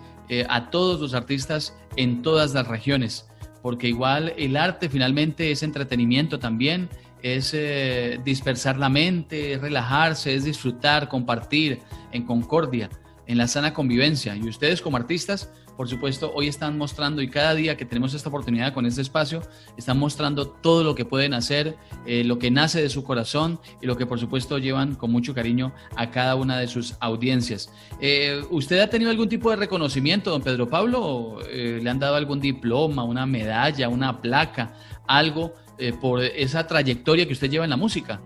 a 0.47 0.69
todos 0.69 0.99
los 0.99 1.13
artistas 1.13 1.75
en 1.97 2.21
todas 2.21 2.53
las 2.53 2.67
regiones, 2.67 3.27
porque 3.61 3.87
igual 3.87 4.33
el 4.37 4.57
arte 4.57 4.89
finalmente 4.89 5.51
es 5.51 5.61
entretenimiento 5.63 6.39
también, 6.39 6.89
es 7.21 7.51
eh, 7.53 8.19
dispersar 8.23 8.77
la 8.77 8.89
mente, 8.89 9.53
es 9.53 9.61
relajarse, 9.61 10.33
es 10.33 10.43
disfrutar, 10.43 11.09
compartir 11.09 11.79
en 12.11 12.25
concordia, 12.25 12.89
en 13.27 13.37
la 13.37 13.47
sana 13.47 13.73
convivencia. 13.73 14.35
Y 14.35 14.47
ustedes 14.47 14.81
como 14.81 14.97
artistas 14.97 15.49
por 15.79 15.87
supuesto, 15.87 16.33
hoy 16.35 16.49
están 16.49 16.77
mostrando 16.77 17.21
y 17.21 17.29
cada 17.29 17.55
día 17.55 17.77
que 17.77 17.85
tenemos 17.85 18.13
esta 18.13 18.27
oportunidad 18.27 18.73
con 18.73 18.85
este 18.85 19.01
espacio, 19.01 19.41
están 19.77 19.97
mostrando 19.97 20.45
todo 20.45 20.83
lo 20.83 20.93
que 20.93 21.05
pueden 21.05 21.33
hacer, 21.33 21.77
eh, 22.05 22.25
lo 22.25 22.37
que 22.37 22.51
nace 22.51 22.81
de 22.81 22.89
su 22.89 23.05
corazón 23.05 23.61
y 23.81 23.85
lo 23.85 23.95
que 23.95 24.05
por 24.05 24.19
supuesto 24.19 24.57
llevan 24.57 24.95
con 24.95 25.09
mucho 25.09 25.33
cariño 25.33 25.71
a 25.95 26.11
cada 26.11 26.35
una 26.35 26.59
de 26.59 26.67
sus 26.67 26.97
audiencias. 26.99 27.71
Eh, 28.01 28.43
¿Usted 28.49 28.81
ha 28.81 28.89
tenido 28.89 29.09
algún 29.09 29.29
tipo 29.29 29.51
de 29.51 29.55
reconocimiento, 29.55 30.31
don 30.31 30.41
Pedro 30.41 30.67
Pablo? 30.67 31.39
¿Le 31.49 31.89
han 31.89 31.97
dado 31.97 32.15
algún 32.15 32.41
diploma, 32.41 33.05
una 33.05 33.25
medalla, 33.25 33.87
una 33.87 34.21
placa, 34.21 34.73
algo 35.07 35.53
por 36.01 36.21
esa 36.21 36.67
trayectoria 36.67 37.25
que 37.25 37.33
usted 37.33 37.49
lleva 37.49 37.63
en 37.63 37.69
la 37.69 37.77
música? 37.77 38.19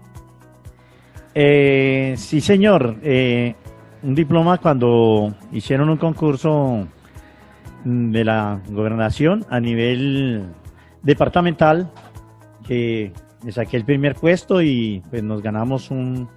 sí, 1.33 2.41
señor. 2.41 2.97
un 4.03 4.15
diploma 4.15 4.59
cuando 4.59 5.33
hicieron 5.51 5.89
un 5.89 5.97
concurso 5.97 6.87
de 7.83 8.23
la 8.23 8.61
gobernación 8.69 9.45
a 9.49 9.59
nivel 9.59 10.45
departamental, 11.01 11.91
que 12.65 13.11
me 13.43 13.51
saqué 13.51 13.77
el 13.77 13.85
primer 13.85 14.15
puesto 14.15 14.61
y 14.61 15.03
pues 15.09 15.23
nos 15.23 15.41
ganamos 15.41 15.91
un, 15.91 16.29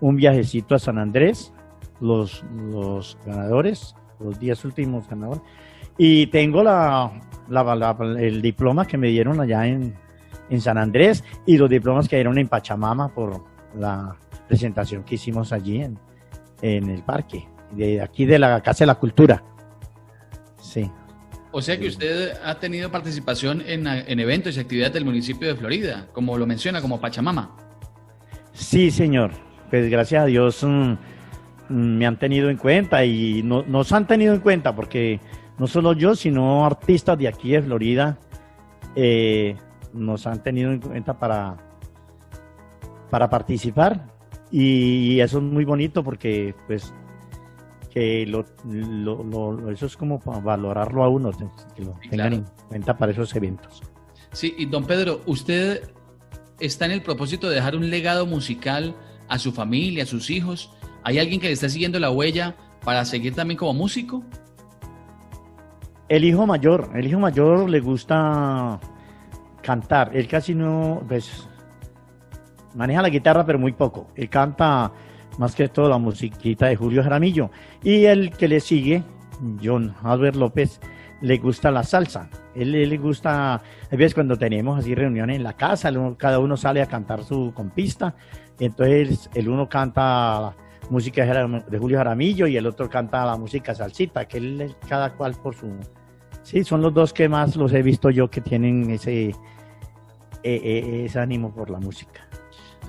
un 0.00 0.16
viajecito 0.16 0.74
a 0.74 0.78
San 0.78 0.98
Andrés, 0.98 1.52
los, 2.00 2.44
los 2.70 3.16
ganadores, 3.26 3.94
los 4.18 4.38
10 4.38 4.64
últimos 4.66 5.08
ganadores. 5.08 5.42
Y 5.96 6.26
tengo 6.28 6.62
la, 6.62 7.12
la, 7.48 7.96
el 8.18 8.42
diploma 8.42 8.86
que 8.86 8.98
me 8.98 9.08
dieron 9.08 9.40
allá 9.40 9.66
en, 9.66 9.94
en 10.50 10.60
San 10.60 10.76
Andrés 10.76 11.24
y 11.46 11.56
los 11.56 11.70
diplomas 11.70 12.08
que 12.08 12.16
dieron 12.16 12.38
en 12.38 12.48
Pachamama 12.48 13.08
por 13.14 13.44
la 13.74 14.16
presentación 14.48 15.04
que 15.04 15.14
hicimos 15.14 15.52
allí 15.52 15.80
en, 15.80 15.98
en 16.60 16.90
el 16.90 17.02
parque, 17.02 17.48
de 17.70 18.02
aquí 18.02 18.26
de 18.26 18.38
la 18.38 18.60
Casa 18.60 18.84
de 18.84 18.86
la 18.86 18.96
Cultura. 18.96 19.42
Sí. 20.60 20.90
O 21.52 21.60
sea 21.60 21.78
que 21.78 21.88
usted 21.88 22.32
ha 22.44 22.54
tenido 22.56 22.90
participación 22.90 23.62
en, 23.66 23.86
eventos 24.20 24.56
y 24.56 24.60
actividades 24.60 24.94
del 24.94 25.04
municipio 25.04 25.48
de 25.48 25.56
Florida, 25.56 26.06
como 26.12 26.38
lo 26.38 26.46
menciona, 26.46 26.80
como 26.80 27.00
Pachamama. 27.00 27.56
Sí, 28.52 28.90
señor. 28.90 29.32
Pues 29.68 29.90
gracias 29.90 30.22
a 30.22 30.26
Dios 30.26 30.62
mm, 30.62 30.92
mm, 30.92 30.96
me 31.68 32.06
han 32.06 32.18
tenido 32.18 32.50
en 32.50 32.56
cuenta 32.56 33.04
y 33.04 33.42
no, 33.42 33.64
nos 33.64 33.92
han 33.92 34.06
tenido 34.06 34.34
en 34.34 34.40
cuenta 34.40 34.74
porque 34.74 35.20
no 35.58 35.66
solo 35.66 35.92
yo, 35.92 36.14
sino 36.14 36.64
artistas 36.64 37.18
de 37.18 37.28
aquí 37.28 37.50
de 37.50 37.62
Florida 37.62 38.18
eh, 38.94 39.56
nos 39.92 40.26
han 40.26 40.42
tenido 40.42 40.72
en 40.72 40.80
cuenta 40.80 41.18
para, 41.18 41.56
para 43.10 43.28
participar 43.28 44.06
y 44.50 45.20
eso 45.20 45.38
es 45.38 45.44
muy 45.44 45.64
bonito 45.64 46.02
porque 46.02 46.54
pues 46.66 46.92
que 47.90 48.24
lo, 48.26 48.44
eso 49.70 49.86
es 49.86 49.96
como 49.96 50.20
para 50.20 50.40
valorarlo 50.40 51.02
a 51.02 51.08
uno, 51.08 51.30
que 51.74 51.84
lo 51.84 51.94
tengan 52.08 52.32
en 52.34 52.44
cuenta 52.68 52.96
para 52.96 53.12
esos 53.12 53.34
eventos. 53.34 53.82
Sí, 54.32 54.54
y 54.56 54.66
don 54.66 54.84
Pedro, 54.84 55.22
usted 55.26 55.90
está 56.60 56.86
en 56.86 56.92
el 56.92 57.02
propósito 57.02 57.48
de 57.48 57.56
dejar 57.56 57.74
un 57.74 57.90
legado 57.90 58.26
musical 58.26 58.94
a 59.28 59.38
su 59.38 59.50
familia, 59.52 60.04
a 60.04 60.06
sus 60.06 60.30
hijos. 60.30 60.70
¿Hay 61.02 61.18
alguien 61.18 61.40
que 61.40 61.48
le 61.48 61.52
está 61.52 61.68
siguiendo 61.68 61.98
la 61.98 62.10
huella 62.10 62.54
para 62.84 63.04
seguir 63.04 63.34
también 63.34 63.58
como 63.58 63.74
músico? 63.74 64.22
El 66.08 66.24
hijo 66.24 66.46
mayor, 66.46 66.90
el 66.94 67.06
hijo 67.06 67.18
mayor 67.18 67.68
le 67.68 67.80
gusta 67.80 68.80
cantar. 69.62 70.10
Él 70.14 70.26
casi 70.28 70.54
no, 70.54 71.02
pues, 71.08 71.48
maneja 72.74 73.02
la 73.02 73.08
guitarra, 73.08 73.44
pero 73.44 73.58
muy 73.58 73.72
poco. 73.72 74.08
Él 74.14 74.28
canta 74.28 74.92
más 75.38 75.54
que 75.54 75.68
todo 75.68 75.88
la 75.88 75.98
musiquita 75.98 76.66
de 76.66 76.76
Julio 76.76 77.02
Jaramillo. 77.02 77.50
Y 77.82 78.04
el 78.04 78.30
que 78.30 78.48
le 78.48 78.60
sigue, 78.60 79.02
John 79.62 79.94
Albert 80.02 80.36
López, 80.36 80.80
le 81.20 81.38
gusta 81.38 81.70
la 81.70 81.82
salsa. 81.82 82.28
Él, 82.54 82.72
le 82.72 82.96
gusta, 82.98 83.54
a 83.54 83.62
veces 83.90 84.14
cuando 84.14 84.36
tenemos 84.36 84.78
así 84.78 84.94
reuniones 84.94 85.36
en 85.36 85.42
la 85.42 85.52
casa, 85.54 85.90
cada 86.16 86.38
uno 86.38 86.56
sale 86.56 86.82
a 86.82 86.86
cantar 86.86 87.24
su 87.24 87.52
compista. 87.54 88.14
Entonces 88.58 89.30
el 89.34 89.48
uno 89.48 89.68
canta 89.68 90.54
música 90.90 91.24
de 91.24 91.78
Julio 91.78 91.98
Jaramillo 91.98 92.46
y 92.46 92.56
el 92.56 92.66
otro 92.66 92.88
canta 92.88 93.24
la 93.24 93.36
música 93.36 93.74
salsita, 93.74 94.26
que 94.26 94.38
él 94.38 94.74
cada 94.88 95.14
cual 95.14 95.34
por 95.34 95.54
su... 95.54 95.72
Sí, 96.50 96.64
son 96.64 96.82
los 96.82 96.92
dos 96.92 97.12
que 97.12 97.28
más 97.28 97.54
los 97.56 97.72
he 97.72 97.82
visto 97.82 98.10
yo 98.10 98.28
que 98.28 98.40
tienen 98.40 98.90
ese, 98.90 99.28
e, 99.28 99.34
e, 100.42 101.04
ese 101.04 101.18
ánimo 101.18 101.54
por 101.54 101.70
la 101.70 101.78
música 101.78 102.30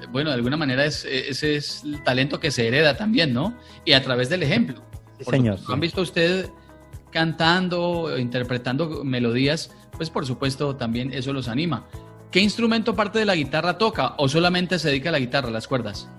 bueno, 0.09 0.29
de 0.29 0.35
alguna 0.35 0.57
manera 0.57 0.85
es, 0.85 1.05
ese 1.05 1.55
es 1.55 1.83
el 1.83 2.03
talento 2.03 2.39
que 2.39 2.51
se 2.51 2.67
hereda 2.67 2.97
también, 2.97 3.33
¿no? 3.33 3.53
Y 3.85 3.93
a 3.93 4.01
través 4.01 4.29
del 4.29 4.43
ejemplo. 4.43 4.81
señor. 5.19 5.59
¿Han 5.67 5.79
visto 5.79 6.01
usted 6.01 6.49
cantando, 7.11 8.17
interpretando 8.17 9.03
melodías? 9.03 9.75
Pues 9.97 10.09
por 10.09 10.25
supuesto 10.25 10.75
también 10.75 11.13
eso 11.13 11.33
los 11.33 11.47
anima. 11.47 11.85
¿Qué 12.31 12.39
instrumento 12.39 12.95
parte 12.95 13.19
de 13.19 13.25
la 13.25 13.35
guitarra 13.35 13.77
toca 13.77 14.15
o 14.17 14.27
solamente 14.27 14.79
se 14.79 14.89
dedica 14.89 15.09
a 15.09 15.11
la 15.11 15.19
guitarra, 15.19 15.49
a 15.49 15.51
las 15.51 15.67
cuerdas? 15.67 16.09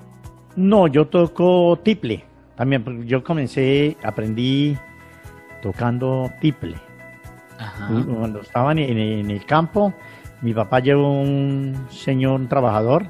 No, 0.56 0.86
yo 0.86 1.06
toco 1.06 1.78
tiple. 1.82 2.24
También 2.56 3.06
yo 3.06 3.24
comencé, 3.24 3.96
aprendí 4.02 4.76
tocando 5.62 6.30
tiple. 6.40 6.76
Cuando 7.88 8.40
estaba 8.40 8.72
en, 8.72 9.30
el 9.30 9.44
campo, 9.44 9.92
mi 10.40 10.54
papá 10.54 10.80
llevó 10.80 11.20
un 11.20 11.86
señor 11.90 12.48
trabajador 12.48 13.06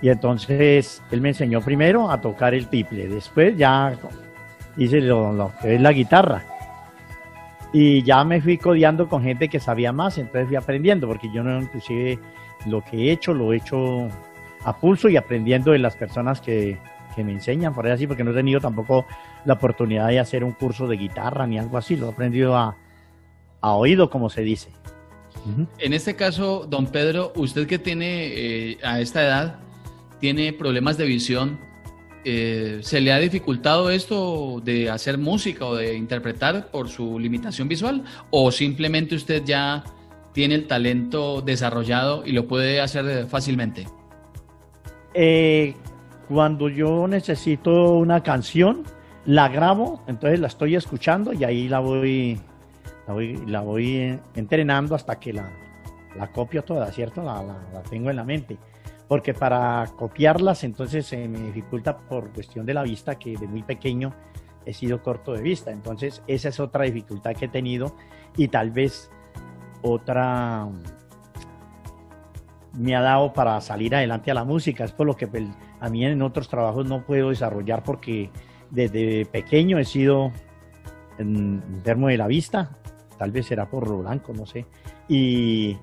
y 0.00 0.08
entonces 0.08 1.02
él 1.10 1.20
me 1.20 1.30
enseñó 1.30 1.60
primero 1.60 2.10
a 2.10 2.20
tocar 2.20 2.54
el 2.54 2.68
tiple, 2.68 3.08
después 3.08 3.56
ya 3.56 3.94
hice 4.76 5.00
lo, 5.00 5.52
que 5.60 5.74
es 5.74 5.80
la 5.80 5.92
guitarra. 5.92 6.44
Y 7.72 8.02
ya 8.02 8.24
me 8.24 8.40
fui 8.40 8.56
codeando 8.56 9.08
con 9.08 9.22
gente 9.22 9.48
que 9.48 9.60
sabía 9.60 9.92
más, 9.92 10.16
entonces 10.16 10.48
fui 10.48 10.56
aprendiendo, 10.56 11.06
porque 11.06 11.30
yo 11.30 11.42
no 11.42 11.60
inclusive 11.60 12.18
lo 12.66 12.82
que 12.82 12.96
he 12.96 13.12
hecho, 13.12 13.34
lo 13.34 13.52
he 13.52 13.56
hecho 13.56 14.08
a 14.64 14.76
pulso 14.76 15.08
y 15.08 15.16
aprendiendo 15.16 15.72
de 15.72 15.78
las 15.78 15.96
personas 15.96 16.40
que, 16.40 16.78
me 17.16 17.32
enseñan, 17.32 17.74
por 17.74 17.84
ahí 17.84 17.90
así, 17.90 18.06
porque 18.06 18.22
no 18.22 18.30
he 18.30 18.34
tenido 18.34 18.60
tampoco 18.60 19.04
la 19.44 19.54
oportunidad 19.54 20.06
de 20.06 20.20
hacer 20.20 20.44
un 20.44 20.52
curso 20.52 20.86
de 20.86 20.96
guitarra 20.96 21.48
ni 21.48 21.58
algo 21.58 21.76
así, 21.76 21.96
lo 21.96 22.06
he 22.06 22.10
aprendido 22.12 22.56
a, 22.56 22.76
oído, 23.62 24.10
como 24.10 24.30
se 24.30 24.42
dice. 24.42 24.70
En 25.78 25.92
este 25.92 26.14
caso, 26.14 26.66
don 26.68 26.88
Pedro, 26.88 27.32
usted 27.36 27.66
que 27.66 27.78
tiene 27.78 28.26
eh, 28.26 28.78
a 28.82 29.00
esta 29.00 29.24
edad, 29.24 29.58
tiene 30.20 30.52
problemas 30.52 30.98
de 30.98 31.06
visión, 31.06 31.58
eh, 32.24 32.80
¿se 32.82 33.00
le 33.00 33.12
ha 33.12 33.18
dificultado 33.18 33.88
esto 33.88 34.60
de 34.62 34.90
hacer 34.90 35.16
música 35.16 35.64
o 35.64 35.76
de 35.76 35.96
interpretar 35.96 36.70
por 36.70 36.88
su 36.88 37.18
limitación 37.18 37.68
visual? 37.68 38.04
¿O 38.30 38.50
simplemente 38.50 39.14
usted 39.14 39.42
ya 39.44 39.84
tiene 40.32 40.56
el 40.56 40.66
talento 40.66 41.40
desarrollado 41.40 42.26
y 42.26 42.32
lo 42.32 42.46
puede 42.46 42.80
hacer 42.80 43.26
fácilmente? 43.28 43.86
Eh, 45.14 45.74
cuando 46.28 46.68
yo 46.68 47.08
necesito 47.08 47.94
una 47.94 48.22
canción, 48.22 48.84
la 49.24 49.48
grabo, 49.48 50.02
entonces 50.06 50.40
la 50.40 50.48
estoy 50.48 50.76
escuchando 50.76 51.32
y 51.32 51.44
ahí 51.44 51.68
la 51.68 51.78
voy, 51.80 52.38
la 53.46 53.60
voy, 53.60 54.18
entrenando 54.34 54.94
hasta 54.94 55.18
que 55.18 55.32
la, 55.32 55.50
copio 56.32 56.62
toda, 56.64 56.90
¿cierto? 56.92 57.22
la 57.22 57.82
tengo 57.88 58.10
en 58.10 58.16
la 58.16 58.24
mente 58.24 58.58
porque 59.08 59.32
para 59.32 59.86
copiarlas 59.96 60.62
entonces 60.64 61.06
se 61.06 61.26
me 61.26 61.40
dificulta 61.40 61.96
por 61.96 62.30
cuestión 62.30 62.66
de 62.66 62.74
la 62.74 62.82
vista, 62.82 63.18
que 63.18 63.36
de 63.36 63.48
muy 63.48 63.62
pequeño 63.62 64.12
he 64.66 64.74
sido 64.74 65.02
corto 65.02 65.32
de 65.32 65.40
vista. 65.40 65.70
Entonces 65.70 66.22
esa 66.26 66.50
es 66.50 66.60
otra 66.60 66.84
dificultad 66.84 67.34
que 67.34 67.46
he 67.46 67.48
tenido 67.48 67.96
y 68.36 68.48
tal 68.48 68.70
vez 68.70 69.10
otra 69.80 70.68
me 72.74 72.94
ha 72.94 73.00
dado 73.00 73.32
para 73.32 73.60
salir 73.62 73.94
adelante 73.94 74.30
a 74.30 74.34
la 74.34 74.44
música. 74.44 74.84
Es 74.84 74.92
por 74.92 75.06
lo 75.06 75.16
que 75.16 75.26
pues, 75.26 75.44
a 75.80 75.88
mí 75.88 76.04
en 76.04 76.20
otros 76.20 76.48
trabajos 76.48 76.86
no 76.86 77.04
puedo 77.04 77.30
desarrollar 77.30 77.82
porque 77.82 78.30
desde 78.70 79.24
pequeño 79.24 79.78
he 79.78 79.86
sido 79.86 80.30
enfermo 81.18 82.08
de 82.08 82.18
la 82.18 82.26
vista. 82.26 82.76
Tal 83.18 83.30
vez 83.32 83.46
será 83.46 83.68
por 83.68 83.88
lo 83.88 83.98
blanco, 83.98 84.32
no 84.32 84.46
sé. 84.46 84.64
Y 85.08 85.76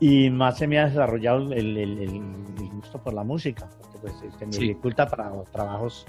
y 0.00 0.30
más 0.30 0.56
se 0.56 0.66
me 0.66 0.78
ha 0.78 0.86
desarrollado 0.86 1.52
el, 1.52 2.22
gusto 2.72 2.98
por 2.98 3.12
la 3.12 3.22
música, 3.22 3.68
porque 3.78 3.98
pues 3.98 4.14
este, 4.26 4.46
me 4.46 4.56
dificulta 4.56 5.06
para 5.06 5.30
trabajos, 5.52 6.06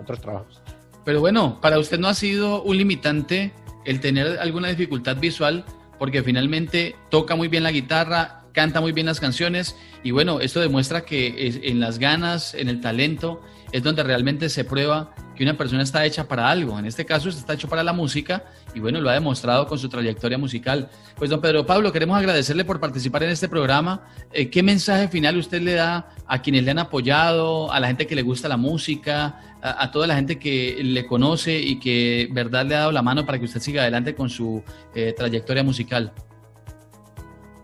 otros 0.00 0.20
trabajos. 0.20 0.62
Pero 1.04 1.18
bueno, 1.18 1.60
para 1.60 1.80
usted 1.80 1.98
no 1.98 2.06
ha 2.06 2.14
sido 2.14 2.62
un 2.62 2.76
limitante 2.76 3.52
el 3.84 3.98
tener 4.00 4.38
alguna 4.38 4.68
dificultad 4.68 5.16
visual, 5.16 5.64
porque 5.98 6.22
finalmente 6.22 6.94
toca 7.08 7.34
muy 7.34 7.48
bien 7.48 7.64
la 7.64 7.72
guitarra, 7.72 8.39
canta 8.52 8.80
muy 8.80 8.92
bien 8.92 9.06
las 9.06 9.20
canciones, 9.20 9.76
y 10.02 10.10
bueno, 10.10 10.40
esto 10.40 10.60
demuestra 10.60 11.02
que 11.02 11.60
en 11.62 11.80
las 11.80 11.98
ganas, 11.98 12.54
en 12.54 12.68
el 12.68 12.80
talento, 12.80 13.42
es 13.72 13.82
donde 13.82 14.02
realmente 14.02 14.48
se 14.48 14.64
prueba 14.64 15.14
que 15.36 15.44
una 15.44 15.56
persona 15.56 15.82
está 15.82 16.04
hecha 16.04 16.28
para 16.28 16.50
algo. 16.50 16.78
En 16.78 16.84
este 16.86 17.04
caso, 17.06 17.28
está 17.28 17.54
hecho 17.54 17.68
para 17.68 17.82
la 17.82 17.92
música 17.92 18.44
y 18.74 18.80
bueno, 18.80 19.00
lo 19.00 19.08
ha 19.10 19.14
demostrado 19.14 19.66
con 19.66 19.78
su 19.78 19.88
trayectoria 19.88 20.38
musical. 20.38 20.90
Pues 21.16 21.30
don 21.30 21.40
Pedro 21.40 21.64
Pablo, 21.64 21.92
queremos 21.92 22.18
agradecerle 22.18 22.64
por 22.64 22.80
participar 22.80 23.22
en 23.22 23.30
este 23.30 23.48
programa. 23.48 24.06
Eh, 24.32 24.50
¿Qué 24.50 24.62
mensaje 24.62 25.08
final 25.08 25.36
usted 25.36 25.62
le 25.62 25.74
da 25.74 26.10
a 26.26 26.42
quienes 26.42 26.64
le 26.64 26.72
han 26.72 26.78
apoyado, 26.78 27.72
a 27.72 27.80
la 27.80 27.86
gente 27.86 28.06
que 28.06 28.14
le 28.14 28.22
gusta 28.22 28.48
la 28.48 28.56
música, 28.56 29.56
a, 29.62 29.90
toda 29.90 30.06
la 30.06 30.16
gente 30.16 30.38
que 30.38 30.78
le 30.82 31.06
conoce 31.06 31.58
y 31.58 31.78
que 31.78 32.28
verdad 32.32 32.66
le 32.66 32.74
ha 32.74 32.80
dado 32.80 32.92
la 32.92 33.02
mano 33.02 33.24
para 33.24 33.38
que 33.38 33.44
usted 33.44 33.60
siga 33.60 33.82
adelante 33.82 34.14
con 34.14 34.28
su 34.30 34.62
eh, 34.94 35.14
trayectoria 35.16 35.62
musical? 35.62 36.12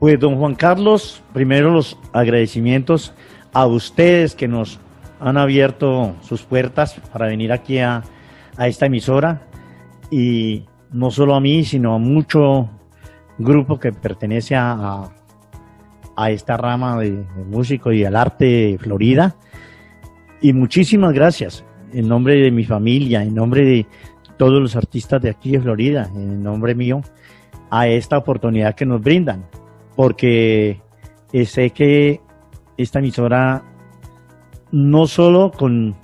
Pues 0.06 0.20
don 0.20 0.36
Juan 0.36 0.54
Carlos, 0.54 1.20
primero 1.32 1.72
los 1.72 1.98
agradecimientos 2.12 3.12
a 3.52 3.66
ustedes 3.66 4.36
que 4.36 4.46
nos 4.46 4.78
han 5.18 5.36
abierto 5.36 6.14
sus 6.20 6.42
puertas 6.42 6.94
para 7.12 7.26
venir 7.26 7.50
aquí 7.50 7.80
a, 7.80 8.04
esta 8.56 8.86
emisora 8.86 9.48
y 10.08 10.64
no 10.92 11.10
solo 11.10 11.34
a 11.34 11.40
mí, 11.40 11.64
sino 11.64 11.92
a 11.92 11.98
mucho 11.98 12.70
grupo 13.36 13.80
que 13.80 13.90
pertenece 13.90 14.54
a, 14.54 15.10
esta 16.28 16.56
rama 16.56 17.00
de, 17.00 17.24
músico 17.50 17.90
y 17.90 18.04
al 18.04 18.14
arte 18.14 18.44
de 18.44 18.78
Florida. 18.78 19.34
Y 20.40 20.52
muchísimas 20.52 21.14
gracias 21.14 21.64
en 21.92 22.06
nombre 22.06 22.36
de 22.36 22.52
mi 22.52 22.62
familia, 22.62 23.24
en 23.24 23.34
nombre 23.34 23.64
de 23.64 23.86
todos 24.36 24.62
los 24.62 24.76
artistas 24.76 25.20
de 25.20 25.30
aquí 25.30 25.50
de 25.50 25.60
Florida, 25.60 26.08
en 26.14 26.44
nombre 26.44 26.76
mío, 26.76 27.02
a 27.70 27.88
esta 27.88 28.16
oportunidad 28.16 28.76
que 28.76 28.86
nos 28.86 29.02
brindan, 29.02 29.44
porque 29.96 30.80
sé 31.44 31.70
que 31.70 32.20
esta 32.76 32.98
emisora 32.98 33.64
no 34.70 35.06
solo 35.06 35.50
con 35.50 35.96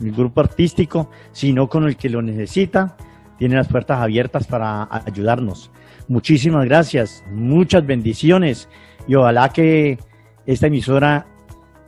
el 0.00 0.12
grupo 0.12 0.40
artístico, 0.40 1.10
sino 1.32 1.68
con 1.68 1.84
el 1.84 1.96
que 1.96 2.08
lo 2.08 2.22
necesita. 2.22 2.96
Tiene 3.38 3.56
las 3.56 3.68
puertas 3.68 4.00
abiertas 4.00 4.46
para 4.46 4.88
ayudarnos. 5.06 5.70
Muchísimas 6.08 6.64
gracias, 6.64 7.24
muchas 7.30 7.84
bendiciones 7.84 8.68
y 9.06 9.14
ojalá 9.14 9.48
que 9.48 9.98
esta 10.46 10.66
emisora 10.66 11.26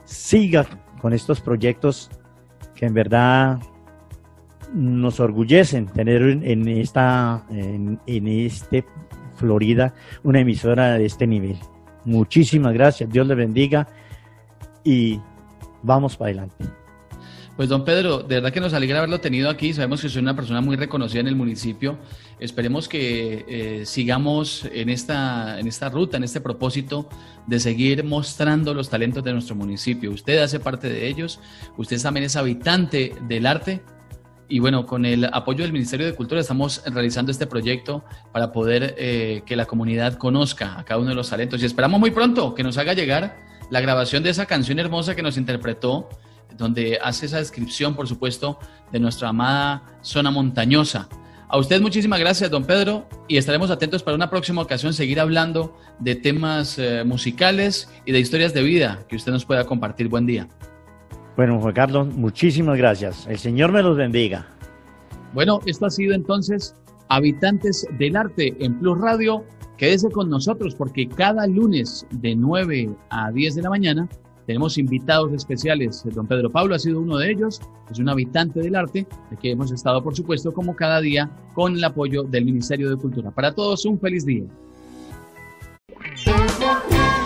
siga 0.05 0.67
con 1.01 1.13
estos 1.13 1.41
proyectos 1.41 2.11
que 2.75 2.87
en 2.87 2.95
verdad 2.95 3.59
nos 4.73 5.21
orgullecen 5.21 5.87
tener 5.87 6.23
en 6.23 6.69
esta 6.69 7.45
en, 7.51 8.01
en 8.07 8.29
este 8.29 8.85
Florida 9.35 9.95
una 10.23 10.41
emisora 10.41 10.95
de 10.95 11.07
este 11.07 11.27
nivel. 11.27 11.59
Muchísimas 12.05 12.73
gracias, 12.75 13.11
Dios 13.11 13.27
le 13.27 13.35
bendiga 13.35 13.89
y 14.85 15.21
vamos 15.83 16.17
para 16.17 16.31
adelante. 16.31 16.65
Pues 17.57 17.69
don 17.69 17.85
Pedro, 17.85 18.19
de 18.19 18.35
verdad 18.35 18.53
que 18.53 18.59
nos 18.59 18.75
alegra 18.75 18.99
haberlo 18.99 19.21
tenido 19.21 19.49
aquí. 19.49 19.73
Sabemos 19.73 20.03
que 20.03 20.09
soy 20.09 20.23
una 20.23 20.35
persona 20.35 20.61
muy 20.61 20.75
reconocida 20.75 21.21
en 21.21 21.29
el 21.29 21.37
municipio. 21.37 21.99
Esperemos 22.41 22.89
que 22.89 23.45
eh, 23.47 23.87
sigamos 23.87 24.69
en 24.73 24.89
esta, 24.89 25.61
en 25.61 25.69
esta 25.69 25.89
ruta, 25.89 26.17
en 26.17 26.25
este 26.25 26.41
propósito 26.41 27.09
de 27.47 27.61
seguir 27.61 28.03
mostrando 28.03 28.75
los 28.75 28.91
talentos 28.91 29.23
de 29.23 29.33
nuestro 29.33 29.55
municipio. 29.55 30.11
Usted 30.11 30.39
hace 30.39 30.59
parte 30.59 30.89
de 30.89 31.07
ellos. 31.07 31.39
Usted 31.77 32.03
también 32.03 32.25
es 32.25 32.35
habitante 32.35 33.15
del 33.29 33.47
arte. 33.47 33.83
Y 34.49 34.59
bueno, 34.59 34.87
con 34.87 35.07
el 35.07 35.25
apoyo 35.25 35.63
del 35.63 35.73
Ministerio 35.73 36.07
de 36.07 36.15
Cultura 36.15 36.41
estamos 36.41 36.83
realizando 36.87 37.33
este 37.33 37.47
proyecto 37.47 38.05
para 38.33 38.53
poder 38.53 38.95
eh, 38.99 39.43
que 39.47 39.57
la 39.57 39.67
comunidad 39.67 40.15
conozca 40.15 40.79
a 40.79 40.85
cada 40.85 41.01
uno 41.01 41.11
de 41.11 41.17
los 41.17 41.31
talentos. 41.31 41.63
Y 41.63 41.67
esperamos 41.67 41.99
muy 41.99 42.11
pronto 42.11 42.55
que 42.55 42.63
nos 42.63 42.77
haga 42.77 42.93
llegar 42.93 43.39
la 43.71 43.81
grabación 43.81 44.23
de 44.23 44.31
esa 44.31 44.47
canción 44.47 44.79
hermosa 44.79 45.15
que 45.15 45.23
nos 45.23 45.37
interpretó, 45.37 46.09
donde 46.57 46.99
hace 47.03 47.27
esa 47.27 47.39
descripción, 47.39 47.95
por 47.95 48.07
supuesto, 48.07 48.59
de 48.93 49.01
nuestra 49.01 49.31
amada 49.31 49.99
zona 50.03 50.31
montañosa. 50.31 51.09
A 51.49 51.59
usted 51.59 51.81
muchísimas 51.81 52.21
gracias, 52.21 52.51
don 52.51 52.65
Pedro, 52.65 53.09
y 53.29 53.37
estaremos 53.37 53.71
atentos 53.71 54.03
para 54.03 54.15
una 54.15 54.31
próxima 54.31 54.63
ocasión 54.63 54.93
seguir 54.93 55.21
hablando 55.21 55.77
de 56.01 56.17
temas 56.17 56.79
eh, 56.79 57.05
musicales 57.05 57.89
y 58.05 58.13
de 58.13 58.21
historias 58.21 58.53
de 58.55 58.63
vida 58.63 59.05
que 59.09 59.17
usted 59.17 59.33
nos 59.33 59.45
pueda 59.45 59.65
compartir. 59.65 60.09
Buen 60.09 60.27
día. 60.27 60.49
Bueno, 61.37 61.61
Juan 61.61 61.75
Carlos, 61.75 62.15
muchísimas 62.15 62.79
gracias. 62.79 63.27
El 63.27 63.39
Señor 63.39 63.73
me 63.73 63.83
los 63.83 63.97
bendiga. 63.97 64.47
Bueno, 65.33 65.61
esto 65.67 65.87
ha 65.87 65.91
sido 65.91 66.15
entonces 66.15 66.77
Habitantes 67.09 67.87
del 67.99 68.17
Arte 68.17 68.55
en 68.61 68.79
Plus 68.79 68.99
Radio. 69.01 69.45
Quédese 69.77 70.11
con 70.11 70.31
nosotros 70.31 70.77
porque 70.77 71.09
cada 71.09 71.47
lunes 71.49 72.07
de 72.13 72.37
9 72.37 72.91
a 73.11 73.33
10 73.33 73.57
de 73.57 73.63
la 73.63 73.71
mañana 73.71 74.09
tenemos 74.47 74.79
invitados 74.79 75.33
especiales. 75.33 76.05
Don 76.15 76.29
Pedro 76.29 76.51
Pablo 76.51 76.77
ha 76.77 76.79
sido 76.79 77.01
uno 77.01 77.17
de 77.17 77.33
ellos, 77.33 77.61
es 77.91 77.99
un 77.99 78.09
habitante 78.09 78.61
del 78.61 78.77
arte, 78.77 79.07
de 79.31 79.37
que 79.37 79.51
hemos 79.51 79.73
estado, 79.73 80.05
por 80.05 80.15
supuesto, 80.15 80.53
como 80.53 80.77
cada 80.77 81.01
día, 81.01 81.31
con 81.55 81.75
el 81.75 81.83
apoyo 81.83 82.23
del 82.23 82.45
Ministerio 82.45 82.91
de 82.91 82.97
Cultura. 82.97 83.33
Para 83.33 83.53
todos, 83.53 83.85
un 83.87 83.99
feliz 83.99 84.25
día. 84.25 84.45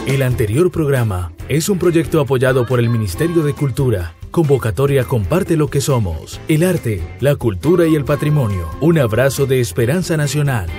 El 0.09 0.23
anterior 0.23 0.71
programa 0.71 1.35
es 1.51 1.68
un 1.68 1.79
proyecto 1.79 2.18
apoyado 2.18 2.64
por 2.64 2.81
el 2.81 2.88
Ministerio 2.88 3.42
de 3.42 3.53
Cultura. 3.53 4.14
Convocatoria 4.31 5.05
Comparte 5.05 5.55
lo 5.55 5.68
que 5.68 5.83
somos, 5.83 6.40
el 6.49 6.62
arte, 6.62 7.03
la 7.21 7.37
cultura 7.37 7.87
y 7.87 7.94
el 7.94 8.07
patrimonio. 8.07 8.71
Un 8.81 8.99
abrazo 8.99 9.44
de 9.44 9.61
esperanza 9.61 10.16
nacional. 10.16 10.71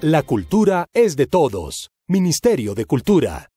La 0.00 0.22
cultura 0.22 0.86
es 0.94 1.14
de 1.16 1.26
todos. 1.26 1.90
Ministerio 2.08 2.74
de 2.74 2.86
Cultura. 2.86 3.50